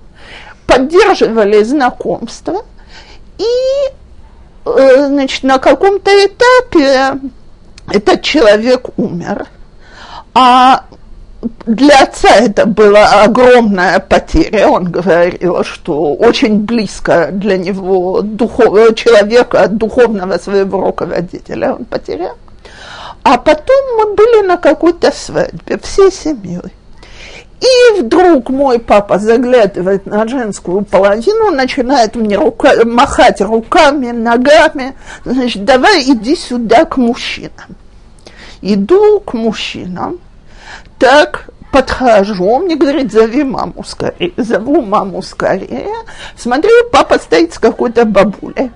[0.66, 2.64] поддерживали знакомство,
[3.38, 3.44] и
[4.66, 7.20] э, значит, на каком-то этапе
[7.90, 9.46] этот человек умер.
[10.34, 10.84] А
[11.66, 14.68] для отца это была огромная потеря.
[14.68, 22.36] Он говорил, что очень близко для него духов, человека, духовного своего руководителя он потерял.
[23.22, 26.72] А потом мы были на какой-то свадьбе всей семьей.
[27.60, 34.94] И вдруг мой папа заглядывает на женскую половину, начинает мне рука, махать руками, ногами,
[35.24, 37.76] значит, давай иди сюда к мужчинам.
[38.60, 40.18] Иду к мужчинам,
[40.98, 44.32] так подхожу, он мне говорит, зови маму скорее.
[44.36, 45.88] Зову маму скорее.
[46.36, 48.70] Смотрю, папа стоит с какой-то бабулей.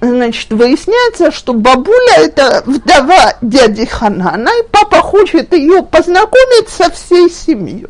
[0.00, 7.28] Значит, выясняется, что бабуля– это вдова дяди Ханана, и папа хочет ее познакомить со всей
[7.30, 7.86] семьей.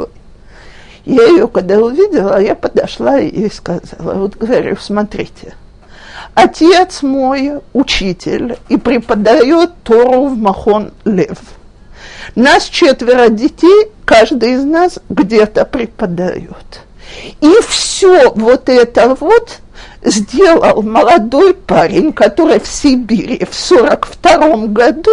[1.07, 5.55] Я ее, когда увидела, я подошла и сказала, вот говорю, смотрите,
[6.35, 11.39] отец мой учитель и преподает Тору в Махон Лев.
[12.35, 16.81] Нас четверо детей, каждый из нас где-то преподает.
[17.41, 19.61] И все вот это вот
[20.03, 25.13] сделал молодой парень, который в Сибири в 42 году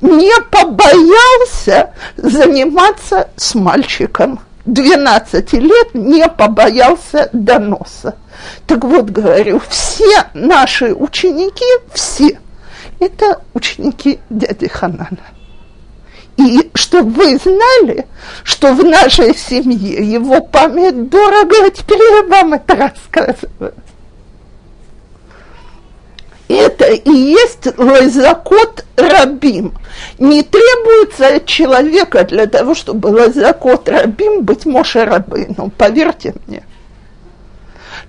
[0.00, 8.16] не побоялся заниматься с мальчиком 12 лет не побоялся доноса.
[8.66, 12.38] Так вот, говорю, все наши ученики, все,
[12.98, 15.18] это ученики дяди Ханана.
[16.36, 18.06] И чтобы вы знали,
[18.44, 23.74] что в нашей семье его память дорого, а теперь я вам это рассказываю.
[26.50, 29.72] Это и есть лазакот рабим.
[30.18, 36.64] Не требуется человека для того, чтобы лазакот рабим быть Моше рабыну, поверьте мне.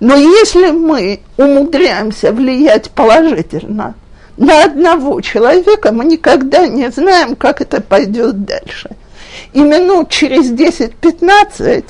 [0.00, 3.94] Но если мы умудряемся влиять положительно
[4.36, 8.90] на одного человека, мы никогда не знаем, как это пойдет дальше
[9.52, 11.84] и минут через 10-15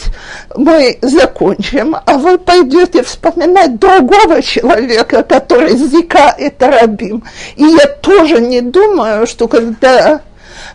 [0.57, 7.23] мы закончим, а вы пойдете вспоминать другого человека, который Зика это рабим.
[7.57, 10.21] И я тоже не думаю, что когда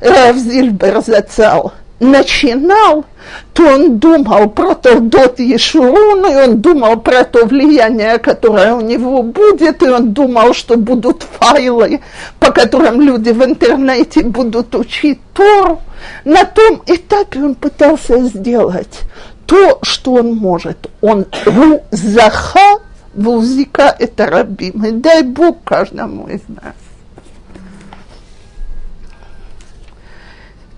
[0.02, 3.06] Рав Зильбер зацал– начинал,
[3.54, 9.24] то он думал про Толдот Ешурун, и он думал про то влияние, которое у него
[9.24, 12.02] будет, и он думал, что будут файлы,
[12.40, 15.82] по которым люди в интернете будут учить Тору.
[16.26, 19.02] На том этапе он пытался сделать
[19.46, 20.90] то, что он может.
[21.02, 22.80] Он рузаха
[23.14, 24.92] вузика это рабимый.
[24.92, 26.76] Дай Бог каждому из нас.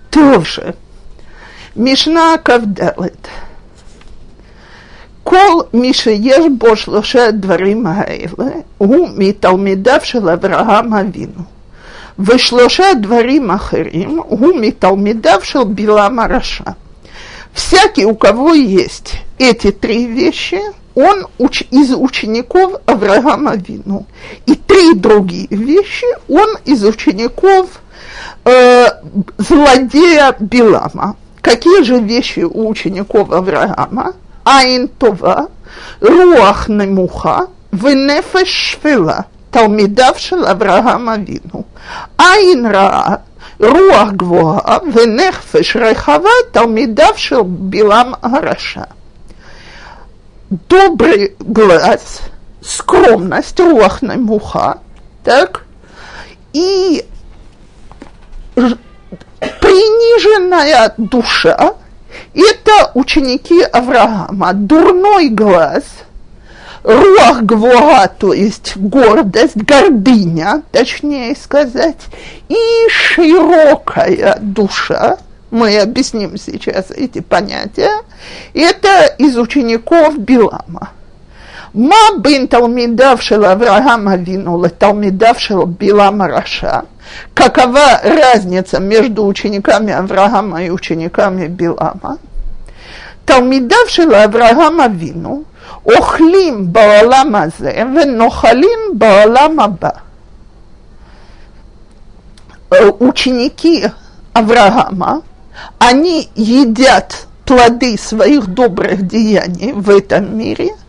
[0.09, 0.76] Тоже.
[1.76, 3.30] Мишна Кавдалет.
[5.24, 11.45] Кол Мишееш Бошлоша Дварим Аэйле, у Миталмидавшила Авраама Вину.
[12.18, 16.64] ושלושה דברים אחרים הוא מתלמידיו של בלעם הרשע.
[17.55, 20.61] Всякий, у кого есть эти три вещи,
[20.96, 24.07] он уч, из учеников Авраама Вину.
[24.46, 27.80] И три другие вещи он из учеников
[28.44, 28.86] э,
[29.38, 31.16] злодея Билама.
[31.40, 34.14] Какие же вещи у учеников Авраама?
[34.44, 35.48] Айн Това,
[36.00, 41.62] Руах Немуха, Венефеш Швела, תלמידיו של אברהם אבינו.
[42.18, 43.14] עין רעה,
[43.61, 48.82] רוח גבוהה ונפש רחבה, תלמידיו של בלעם הרשע.
[50.70, 52.20] Добрый глаз,
[52.62, 54.74] скромность, руах намуха,
[55.24, 55.64] так,
[56.52, 57.05] и
[58.55, 64.52] приниженная душа – это ученики Авраама.
[64.52, 65.84] Дурной глаз,
[66.84, 72.07] руах гвуа, то есть гордость, гордыня, точнее сказать,
[72.47, 72.57] и
[72.89, 75.17] широкая душа,
[75.51, 77.91] мы объясним сейчас эти понятия,
[78.53, 80.91] это из учеников Билама.
[81.73, 86.86] Ма бин талмидавшил Авраама Винула, талмидавшил Билама Раша.
[87.34, 92.17] Какова разница между учениками Авраама и учениками Билама?
[93.25, 95.45] Талмидавшил Авраама вину
[95.86, 99.90] אוכלים בעולם הזה ונוחלים בעולם הבא.
[102.98, 103.84] Ученики
[104.32, 105.22] Авраама,
[105.78, 110.84] они едят плоды своих добрых деяний в этом мире –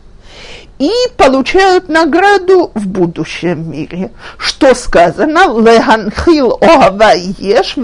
[0.79, 4.11] и получают награду в будущем мире.
[4.37, 5.57] Что сказано?
[5.57, 7.77] Леганхил оава еш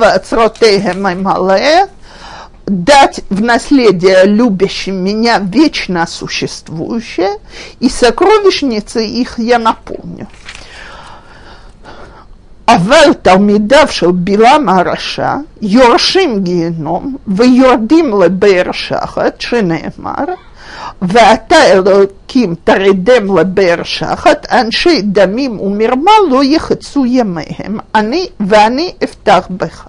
[2.66, 7.38] дать в наследие любящим меня вечно существующее,
[7.80, 10.28] и сокровищницы их я напомню.
[12.68, 20.26] אבל תלמידיו של בלעם הרשע יורשים גיהנום ויורדים לבאר שחת, שנאמר,
[21.02, 29.88] ואתה אלוקים תרדם לבאר שחת, אנשי דמים ומרמה לא יחצו ימיהם, אני ואני אפתח בך.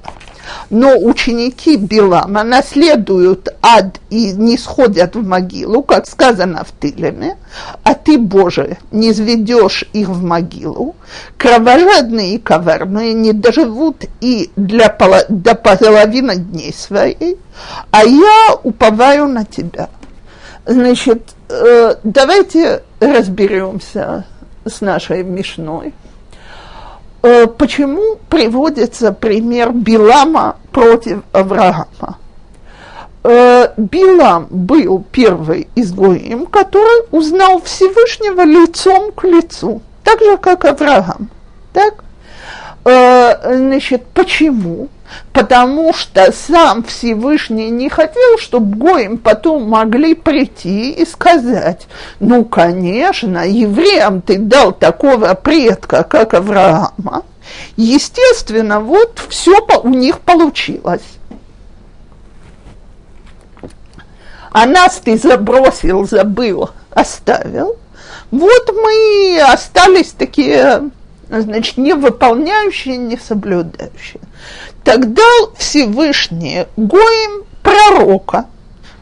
[0.69, 7.37] Но ученики Билама наследуют ад и не сходят в могилу, как сказано в Тилеме,
[7.83, 10.95] а ты, Боже, не сведешь их в могилу.
[11.37, 17.39] Кровожадные и коварные не доживут и для поло, до половины дней своей,
[17.91, 19.89] а я уповаю на тебя.
[20.65, 24.25] Значит, э, давайте разберемся
[24.65, 25.93] с нашей Мишной.
[27.23, 32.19] Э, почему приводится пример Билама против Авраама?
[33.23, 41.29] Э, Билам был первый изгоем, который узнал Всевышнего лицом к лицу, так же, как Авраам.
[41.73, 42.03] Так?
[42.85, 44.87] Э, значит, почему?
[45.33, 51.87] Потому что сам Всевышний не хотел, чтобы Гоим потом могли прийти и сказать,
[52.19, 57.23] ну, конечно, евреям ты дал такого предка, как Авраама.
[57.75, 61.17] Естественно, вот все у них получилось.
[64.51, 67.77] А нас ты забросил, забыл, оставил.
[68.31, 70.89] Вот мы остались такие
[71.29, 74.21] значит, не выполняющие, не соблюдающие.
[74.87, 75.21] Тогда
[75.57, 78.45] Всевышний Гоим пророка,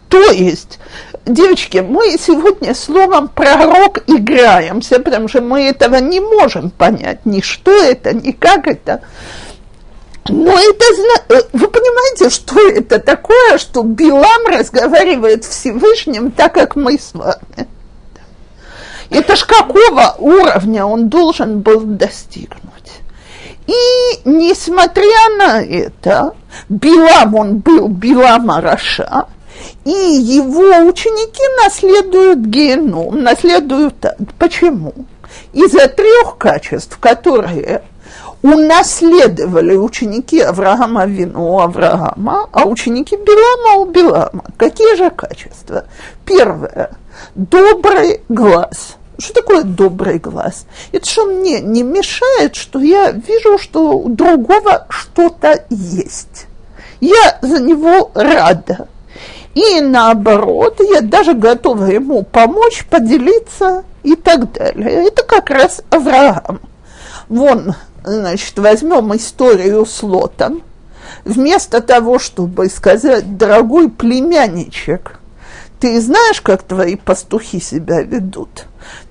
[0.10, 0.80] то есть,
[1.28, 7.70] девочки, мы сегодня словом пророк играемся, потому что мы этого не можем понять, ни что
[7.70, 9.04] это, ни как это.
[10.28, 10.86] Но это,
[11.30, 17.14] э, вы понимаете, что это такое, что Билам разговаривает с Всевышним так, как мы с
[17.14, 17.68] вами.
[19.12, 22.65] Это ж какого уровня он должен был достигнуть?
[23.68, 26.36] И несмотря на это,
[26.70, 29.26] Билам он был Билам Араша,
[29.84, 34.06] и его ученики наследуют геном, наследуют...
[34.38, 34.94] Почему?
[35.54, 37.82] Из-за трех качеств, которые
[38.42, 44.44] унаследовали ученики Авраама вину Авраама, а ученики Билама у Билама.
[44.58, 45.86] Какие же качества?
[46.26, 46.92] Первое–
[47.36, 48.98] добрый глаз.
[49.18, 50.66] Что такое добрый глаз?
[50.92, 56.48] Это что мне не мешает, что я вижу, что у другого что-то есть.
[57.00, 58.88] Я за него рада.
[59.54, 65.08] И наоборот, я даже готова ему помочь, поделиться и так далее.
[65.08, 66.60] Это как раз Авраам.
[67.30, 70.62] Вон, значит, возьмем историю с Лотом.
[71.24, 75.20] Вместо того, чтобы сказать, дорогой племянничек,
[75.80, 78.66] ты знаешь, как твои пастухи себя ведут?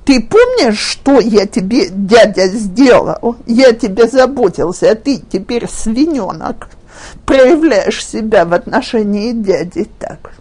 [0.04, 3.36] Ты помнишь, что я тебе, дядя, сделал?
[3.46, 6.68] Я тебе заботился, а ты теперь свиненок.
[7.24, 10.32] Проявляешь себя в отношении дяди так.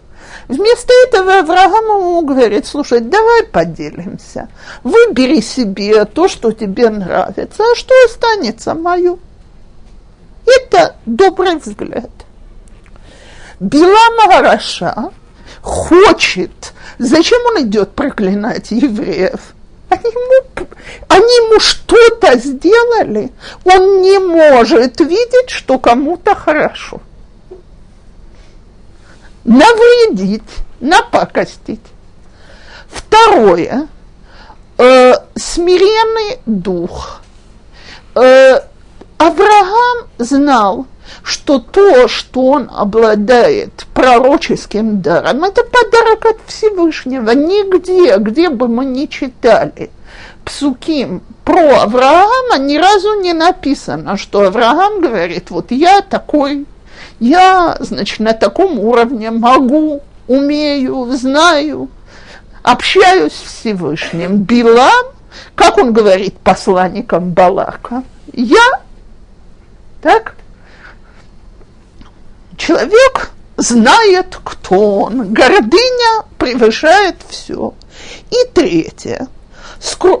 [0.48, 4.48] Вместо этого Авраам ему говорит, слушай, давай поделимся.
[4.82, 9.18] Выбери себе то, что тебе нравится, а что останется мою.
[10.46, 12.10] Это добрый взгляд.
[13.60, 15.10] Билам Араша
[15.64, 19.40] хочет, зачем он идет проклинать евреев?
[19.88, 20.66] Они ему,
[21.08, 23.32] они ему что-то сделали,
[23.64, 27.00] он не может видеть, что кому-то хорошо
[29.44, 30.42] навредить,
[30.80, 31.80] напакостить.
[32.88, 33.88] Второе,
[34.78, 37.20] э, смиренный дух.
[38.14, 38.60] Э,
[39.18, 40.86] Авраам знал,
[41.22, 47.30] что то, что он обладает пророческим даром, это подарок от Всевышнего.
[47.30, 49.90] Нигде, где бы мы ни читали
[50.44, 56.66] псуким про Авраама, ни разу не написано, что Авраам говорит, вот я такой
[57.20, 61.88] я, значит, на таком уровне могу, умею, знаю,
[62.62, 64.38] общаюсь с Всевышним.
[64.38, 65.06] Билам,
[65.54, 68.02] как он говорит посланникам Балака,
[68.32, 68.80] я,
[70.02, 70.34] так,
[72.66, 75.32] человек знает, кто он.
[75.32, 77.74] Гордыня превышает все.
[78.30, 79.28] И третье–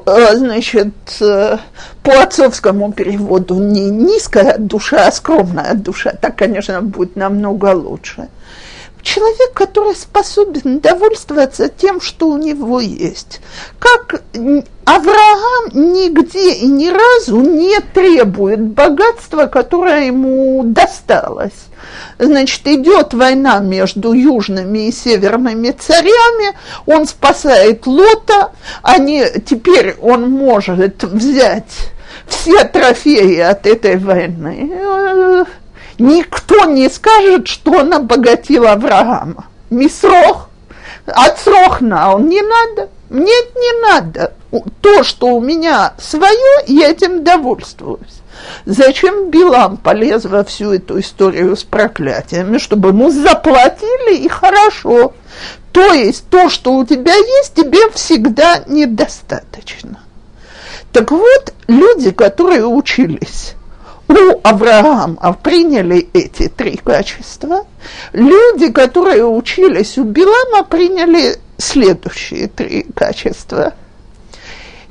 [0.06, 1.56] Э, значит, э,
[2.02, 6.12] по отцовскому переводу не низкая душа, а скромная душа.
[6.20, 8.28] Так, конечно, будет намного лучше.
[9.04, 13.40] Человек, который способен довольствоваться тем, что у него есть.
[13.78, 14.22] Как
[14.84, 21.68] Авраам нигде и ни разу не требует богатства, которое ему досталось
[22.18, 28.52] значит, идет война между южными и северными царями, он спасает Лота,
[28.82, 31.90] они, теперь он может взять
[32.26, 35.46] все трофеи от этой войны.
[35.98, 39.46] Никто не скажет, что он обогатил Авраама.
[39.70, 40.48] Мисрох,
[41.06, 44.32] отсрохна, он не надо– Мне это не надо.
[44.80, 48.22] То, что у меня свое, я этим довольствуюсь.
[48.64, 55.12] Зачем Билам полез во всю эту историю с проклятиями, чтобы ему заплатили и хорошо.
[55.72, 60.00] То есть то, что у тебя есть, тебе всегда недостаточно.
[60.92, 63.54] Так вот, люди, которые учились
[64.08, 67.66] у Авраама, приняли эти три качества.
[68.12, 73.74] Люди, которые учились у Билама, приняли следующие три качества.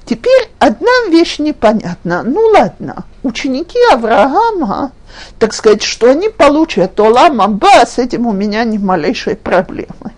[0.06, 2.24] Теперь одна вещь непонятна.
[2.24, 4.92] Ну ладно, ученики Авраама,
[5.40, 10.12] так сказать, что они получат Олам Аба, с этим у меня ни малейшей проблемы.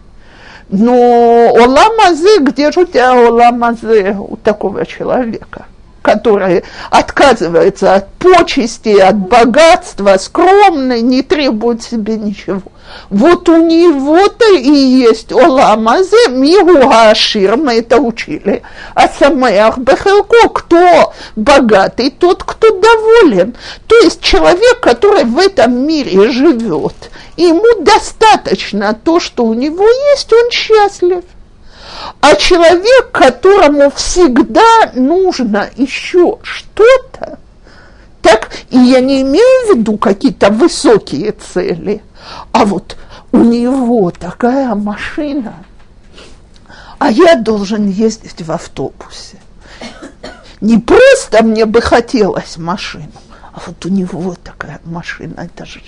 [0.69, 5.65] Но Оламазе, где же у тебя Оламазе у такого человека,
[6.05, 12.61] который отказывается от почести, от богатства, скромный, не требует себе ничего.
[13.09, 16.29] Вот у него-то и есть Оламазе,
[17.09, 18.61] Ашир, мы это учили.
[18.93, 23.55] А Самеах Бехелко, кто богатый, тот, кто доволен.
[23.87, 30.31] То есть человек, который в этом мире живет, ему достаточно то, что у него есть,
[30.31, 31.23] он счастлив.
[32.21, 37.39] А человек, которому всегда нужно еще что-то,
[38.21, 42.01] так, и я не имею в виду какие-то высокие цели,
[42.51, 42.97] а вот
[43.31, 45.53] у него такая машина,
[46.97, 49.37] а я должен ездить в автобусе.
[50.61, 53.11] Не просто мне бы хотелось машину,
[53.53, 55.81] а вот у него такая машина, это же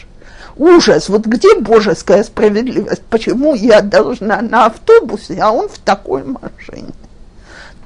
[0.57, 1.09] ужас.
[1.09, 3.03] Вот где божеская справедливость?
[3.09, 6.91] Почему я должна на автобусе, а он в такой машине?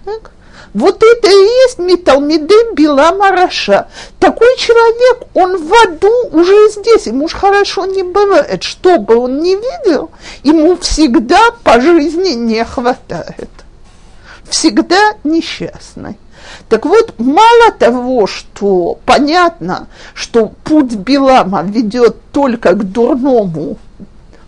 [0.05, 0.31] Так?
[0.73, 1.33] Вот это и
[1.65, 3.89] есть Миталмиды Била Мараша.
[4.19, 8.63] Такой человек, он в аду уже здесь, ему уж хорошо не бывает.
[8.63, 10.11] Что бы он ни видел,
[10.43, 13.49] ему всегда по жизни не хватает.
[14.49, 16.17] Всегда несчастный.
[16.69, 23.77] Так вот, мало того, что понятно, что путь Билама ведет только к дурному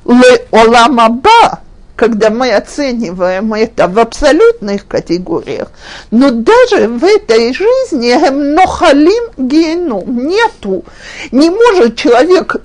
[0.06, 1.60] ле оламаба,
[1.96, 5.72] когда мы оцениваем это в абсолютных категориях,
[6.12, 10.84] но даже в этой жизни нохалим геном нету.
[11.32, 12.58] Не может человек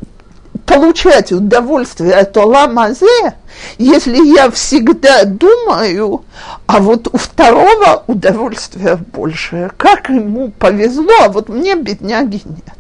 [0.69, 3.35] получать удовольствие от Оламазе,
[3.79, 6.25] если я всегда думаю,
[6.67, 9.71] а вот у второго удовольствия больше.
[9.79, 12.75] Как ему повезло, а вот мне бедняги нет.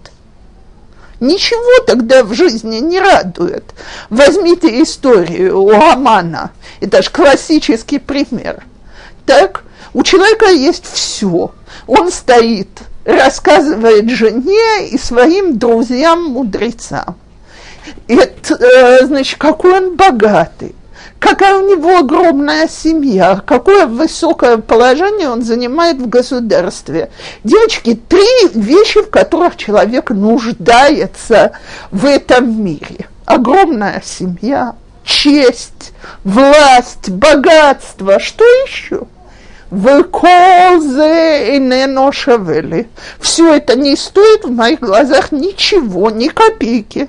[1.18, 3.64] Ничего тогда в жизни не радует.
[4.10, 6.50] Возьмите историю у Амана.
[6.80, 8.62] Это же классический пример.
[9.26, 9.64] Так,
[9.94, 11.52] у человека есть все.
[11.86, 12.68] Он стоит,
[13.04, 17.16] рассказывает жене и своим друзьям-мудрецам.
[18.06, 20.74] Это, э, значит, какой он богатый,
[21.18, 27.10] какая у него огромная семья, какое высокое положение он занимает в государстве.
[27.44, 31.52] Девочки, три вещи, в которых человек нуждается
[31.90, 33.08] в этом мире.
[33.24, 34.74] Огромная семья,
[35.04, 35.92] честь,
[36.24, 39.02] власть, богатство, что еще?
[39.70, 42.88] Выколзе и неношевели.
[43.20, 47.08] Все это не стоит в моих глазах ничего, ни копейки.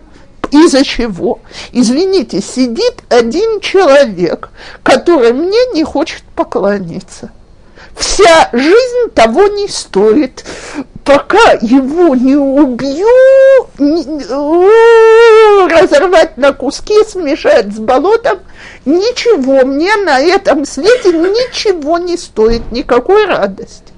[0.51, 1.39] Из-за чего?
[1.71, 4.49] Извините, сидит один человек,
[4.83, 7.31] который мне не хочет поклониться.
[7.95, 10.45] Вся жизнь того не стоит,
[11.03, 13.07] пока его не убью,
[13.77, 14.03] не,
[15.67, 18.39] разорвать на куски, смешать с болотом,
[18.85, 23.88] ничего мне на этом свете ничего не стоит, никакой радости.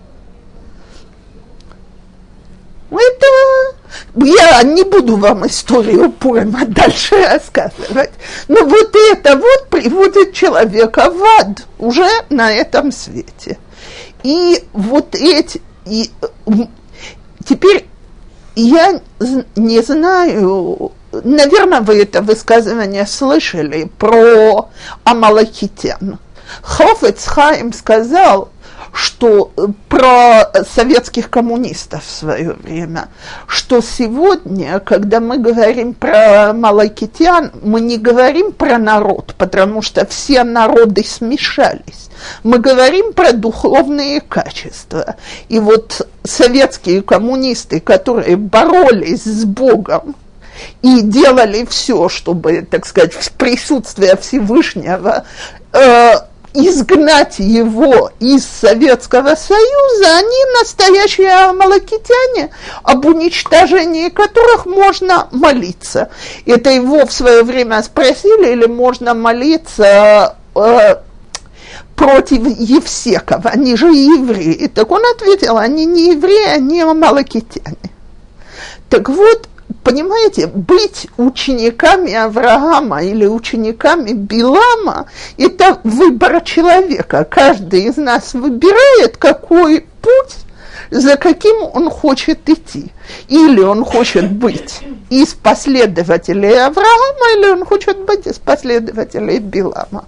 [2.91, 3.75] Это
[4.15, 8.11] я не буду вам историю Пурема дальше рассказывать,
[8.49, 13.57] но вот это вот приводит человека в ад уже на этом свете.
[14.23, 16.11] И вот эти, и,
[17.45, 17.87] теперь
[18.55, 18.99] я
[19.55, 24.69] не знаю, наверное, вы это высказывание слышали про
[25.05, 26.19] Амалакитян.
[26.61, 28.49] Хофец Хаим сказал,
[28.93, 29.51] что
[29.87, 33.09] про советских коммунистов в свое время,
[33.47, 40.43] что сегодня, когда мы говорим про малайкитян, мы не говорим про народ, потому что все
[40.43, 42.09] народы смешались.
[42.43, 45.15] Мы говорим про духовные качества.
[45.49, 50.15] И вот советские коммунисты, которые боролись с Богом,
[50.81, 55.25] и делали все, чтобы, так сказать, присутствие Всевышнего
[55.73, 56.13] э,
[56.53, 62.51] изгнать его из Советского Союза, они настоящие амалакитяне,
[62.83, 66.09] об уничтожении которых можно молиться.
[66.45, 70.95] Это его в свое время спросили, или можно молиться э,
[71.95, 74.67] против Евсеков, они же евреи.
[74.67, 77.77] Так он ответил, они не евреи, они амалакитяне.
[78.89, 79.47] Так вот,
[79.83, 85.07] понимаете, быть учениками Авраама или учениками Билама–
[85.37, 87.25] это выбор человека.
[87.25, 90.37] Каждый из нас выбирает, какой путь,
[90.89, 92.91] за каким он хочет идти.
[93.27, 100.05] Или он хочет быть из последователей Авраама, или он хочет быть из последователей Билама.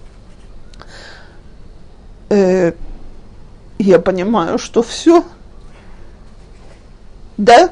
[2.30, 2.72] Э,
[3.78, 5.24] я понимаю, что все.
[7.36, 7.70] Да?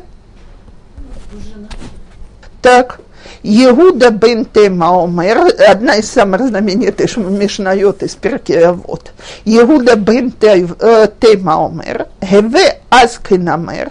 [2.62, 3.00] Так,
[3.42, 9.10] Иуда бен Тема омер, одна из самых знаменитых мишнайот из Перкея вот.
[9.44, 13.90] Иуда бен Тема омер, хеве азкинамер,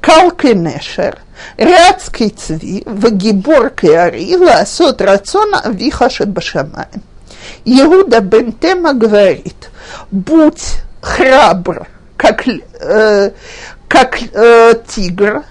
[0.00, 1.18] калкинешер,
[1.56, 7.02] рядский цви, вагибор кеари, ласот рациона вихашет башамаем.
[7.64, 9.70] Иуда бен Тема говорит,
[10.10, 11.86] будь храбр,
[12.16, 13.30] как, э,
[13.86, 15.44] как э, тигр,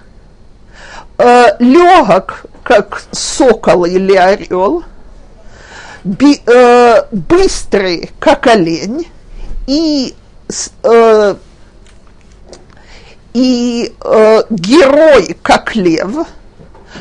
[1.18, 4.84] э, легок, как сокол или орел,
[6.04, 9.08] би, э, быстрый, как олень,
[9.66, 10.14] и,
[10.84, 11.36] э,
[13.34, 16.28] и э, герой, как лев,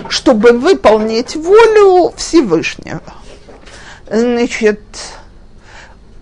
[0.08, 3.02] чтобы выполнить волю Всевышнего.
[4.10, 4.80] Значит,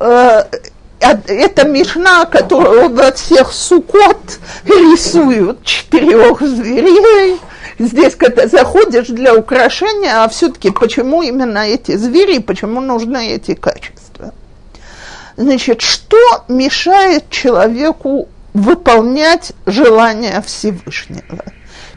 [0.00, 0.42] э,
[0.98, 7.38] это мишна, которую во всех сукот рисуют четырех зверей.
[7.78, 14.32] Здесь, когда заходишь для украшения, а все-таки почему именно эти звери, почему нужны эти качества?
[15.36, 16.16] Значит, что
[16.48, 21.44] мешает человеку выполнять желания Всевышнего?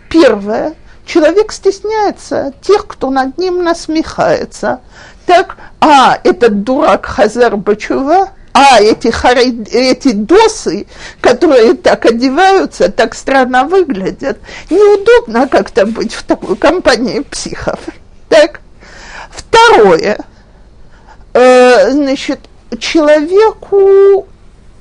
[0.09, 0.73] Первое,
[1.05, 4.82] человек стесняется тех, кто над ним насмехается.
[5.25, 10.88] Так, а, этот дурак Хазар Бачува, а эти, хари, эти досы,
[11.22, 14.39] которые так одеваются, так странно выглядят,
[14.70, 17.80] неудобно как-то быть в такой компании психов.
[18.28, 18.62] Так,
[19.30, 20.18] второе,
[21.34, 22.39] э, значит,
[22.80, 24.28] человеку,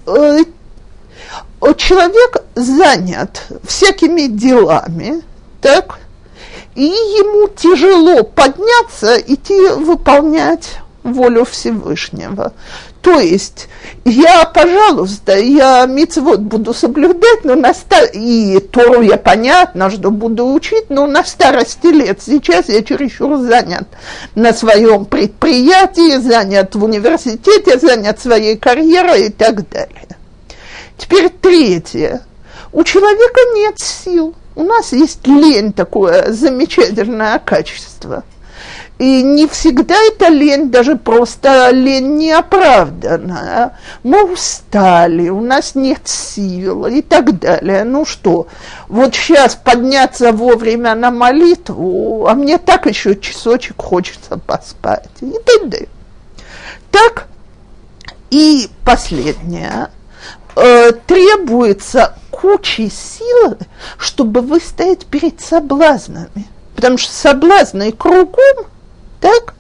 [0.07, 0.45] э,
[1.77, 5.23] человек занят всякими делами,
[5.61, 5.99] так,
[6.75, 12.53] и ему тяжело подняться, идти выполнять волю Всевышнего.
[13.09, 13.69] То есть
[14.05, 18.05] я, пожалуйста, я мицвод буду соблюдать, но на стар...
[18.13, 22.21] и Тору я понятно, что буду учить, но на старости лет.
[22.23, 23.89] Сейчас я чересчур занят
[24.35, 30.09] на своем предприятии, занят в университете, занят своей карьерой и так далее.
[30.99, 32.27] Теперь третье.
[32.75, 34.35] У человека нет сил.
[34.55, 38.25] У нас есть лень, такое замечательное качество–
[38.99, 43.79] и не всегда это лень, даже просто лень неоправданная.
[44.03, 47.85] Мы устали, у нас нет сил и так далее.
[47.85, 48.49] Ну что,
[48.89, 55.09] вот сейчас подняться вовремя на молитву, а мне так еще часочек хочется поспать.
[55.21, 55.87] И т.д.
[56.91, 57.29] Так,
[58.31, 59.91] и последнее.
[60.57, 63.59] Э, требуется куча сил,
[63.97, 66.49] чтобы выстоять перед соблазнами.
[66.75, 68.67] Потому что соблазны кругом–
[69.29, 69.55] так?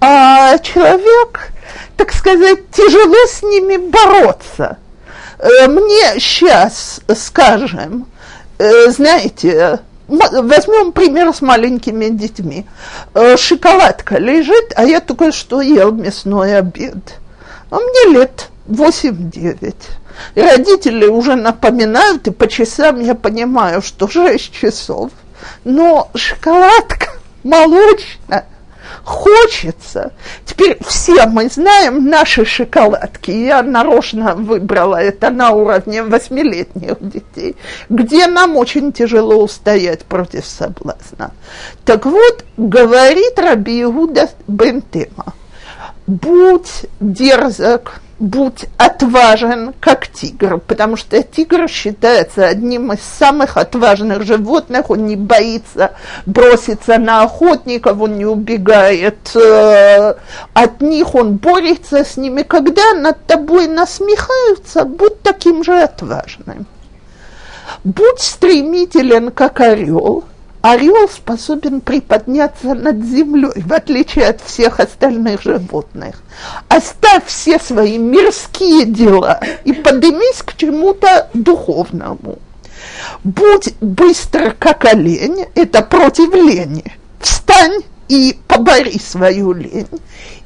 [0.00, 1.52] А человек,
[1.96, 4.78] так сказать, тяжело с ними бороться.
[5.38, 8.06] Э, мне сейчас, скажем,
[8.58, 12.66] э, знаете, возьмем пример с маленькими детьми.
[13.14, 17.18] Э, шоколадка лежит, а я только что ел мясной обед.
[17.70, 19.74] А мне лет 8-9.
[20.34, 25.10] И родители уже напоминают, и по часам я понимаю, что 6 часов.
[25.64, 27.08] Но шоколадка
[27.44, 28.46] молочная,
[29.04, 30.12] хочется.
[30.44, 33.30] Теперь все мы знаем наши шоколадки.
[33.30, 37.56] Я нарочно выбрала это на уровне восьмилетних детей,
[37.88, 41.32] где нам очень тяжело устоять против соблазна.
[41.84, 45.34] Так вот, говорит Раби Иуда Бентема,
[46.06, 54.90] будь дерзок, будь отважен, как тигр, потому что тигр считается одним из самых отважных животных,
[54.90, 55.92] он не боится
[56.26, 60.14] броситься на охотников, он не убегает э,
[60.52, 62.42] от них, он борется с ними.
[62.42, 66.66] Когда над тобой насмехаются, будь таким же отважным.
[67.82, 70.24] Будь стремителен, как орел–
[70.64, 76.22] орел способен приподняться над землей, в отличие от всех остальных животных.
[76.68, 82.38] Оставь все свои мирские дела и поднимись к чему-то духовному.
[83.24, 86.96] Будь быстро, как олень, это против лени.
[87.20, 90.00] Встань и побори свою лень.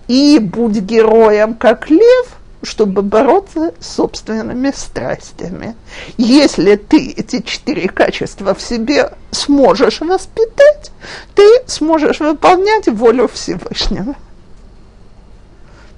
[0.09, 5.77] И будь героем, как лев, чтобы бороться с собственными страстями.
[6.17, 10.91] Если ты эти четыре качества в себе сможешь воспитать,
[11.35, 14.15] ты сможешь выполнять волю Всевышнего.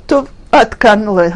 [0.06, 1.32] То от Канлы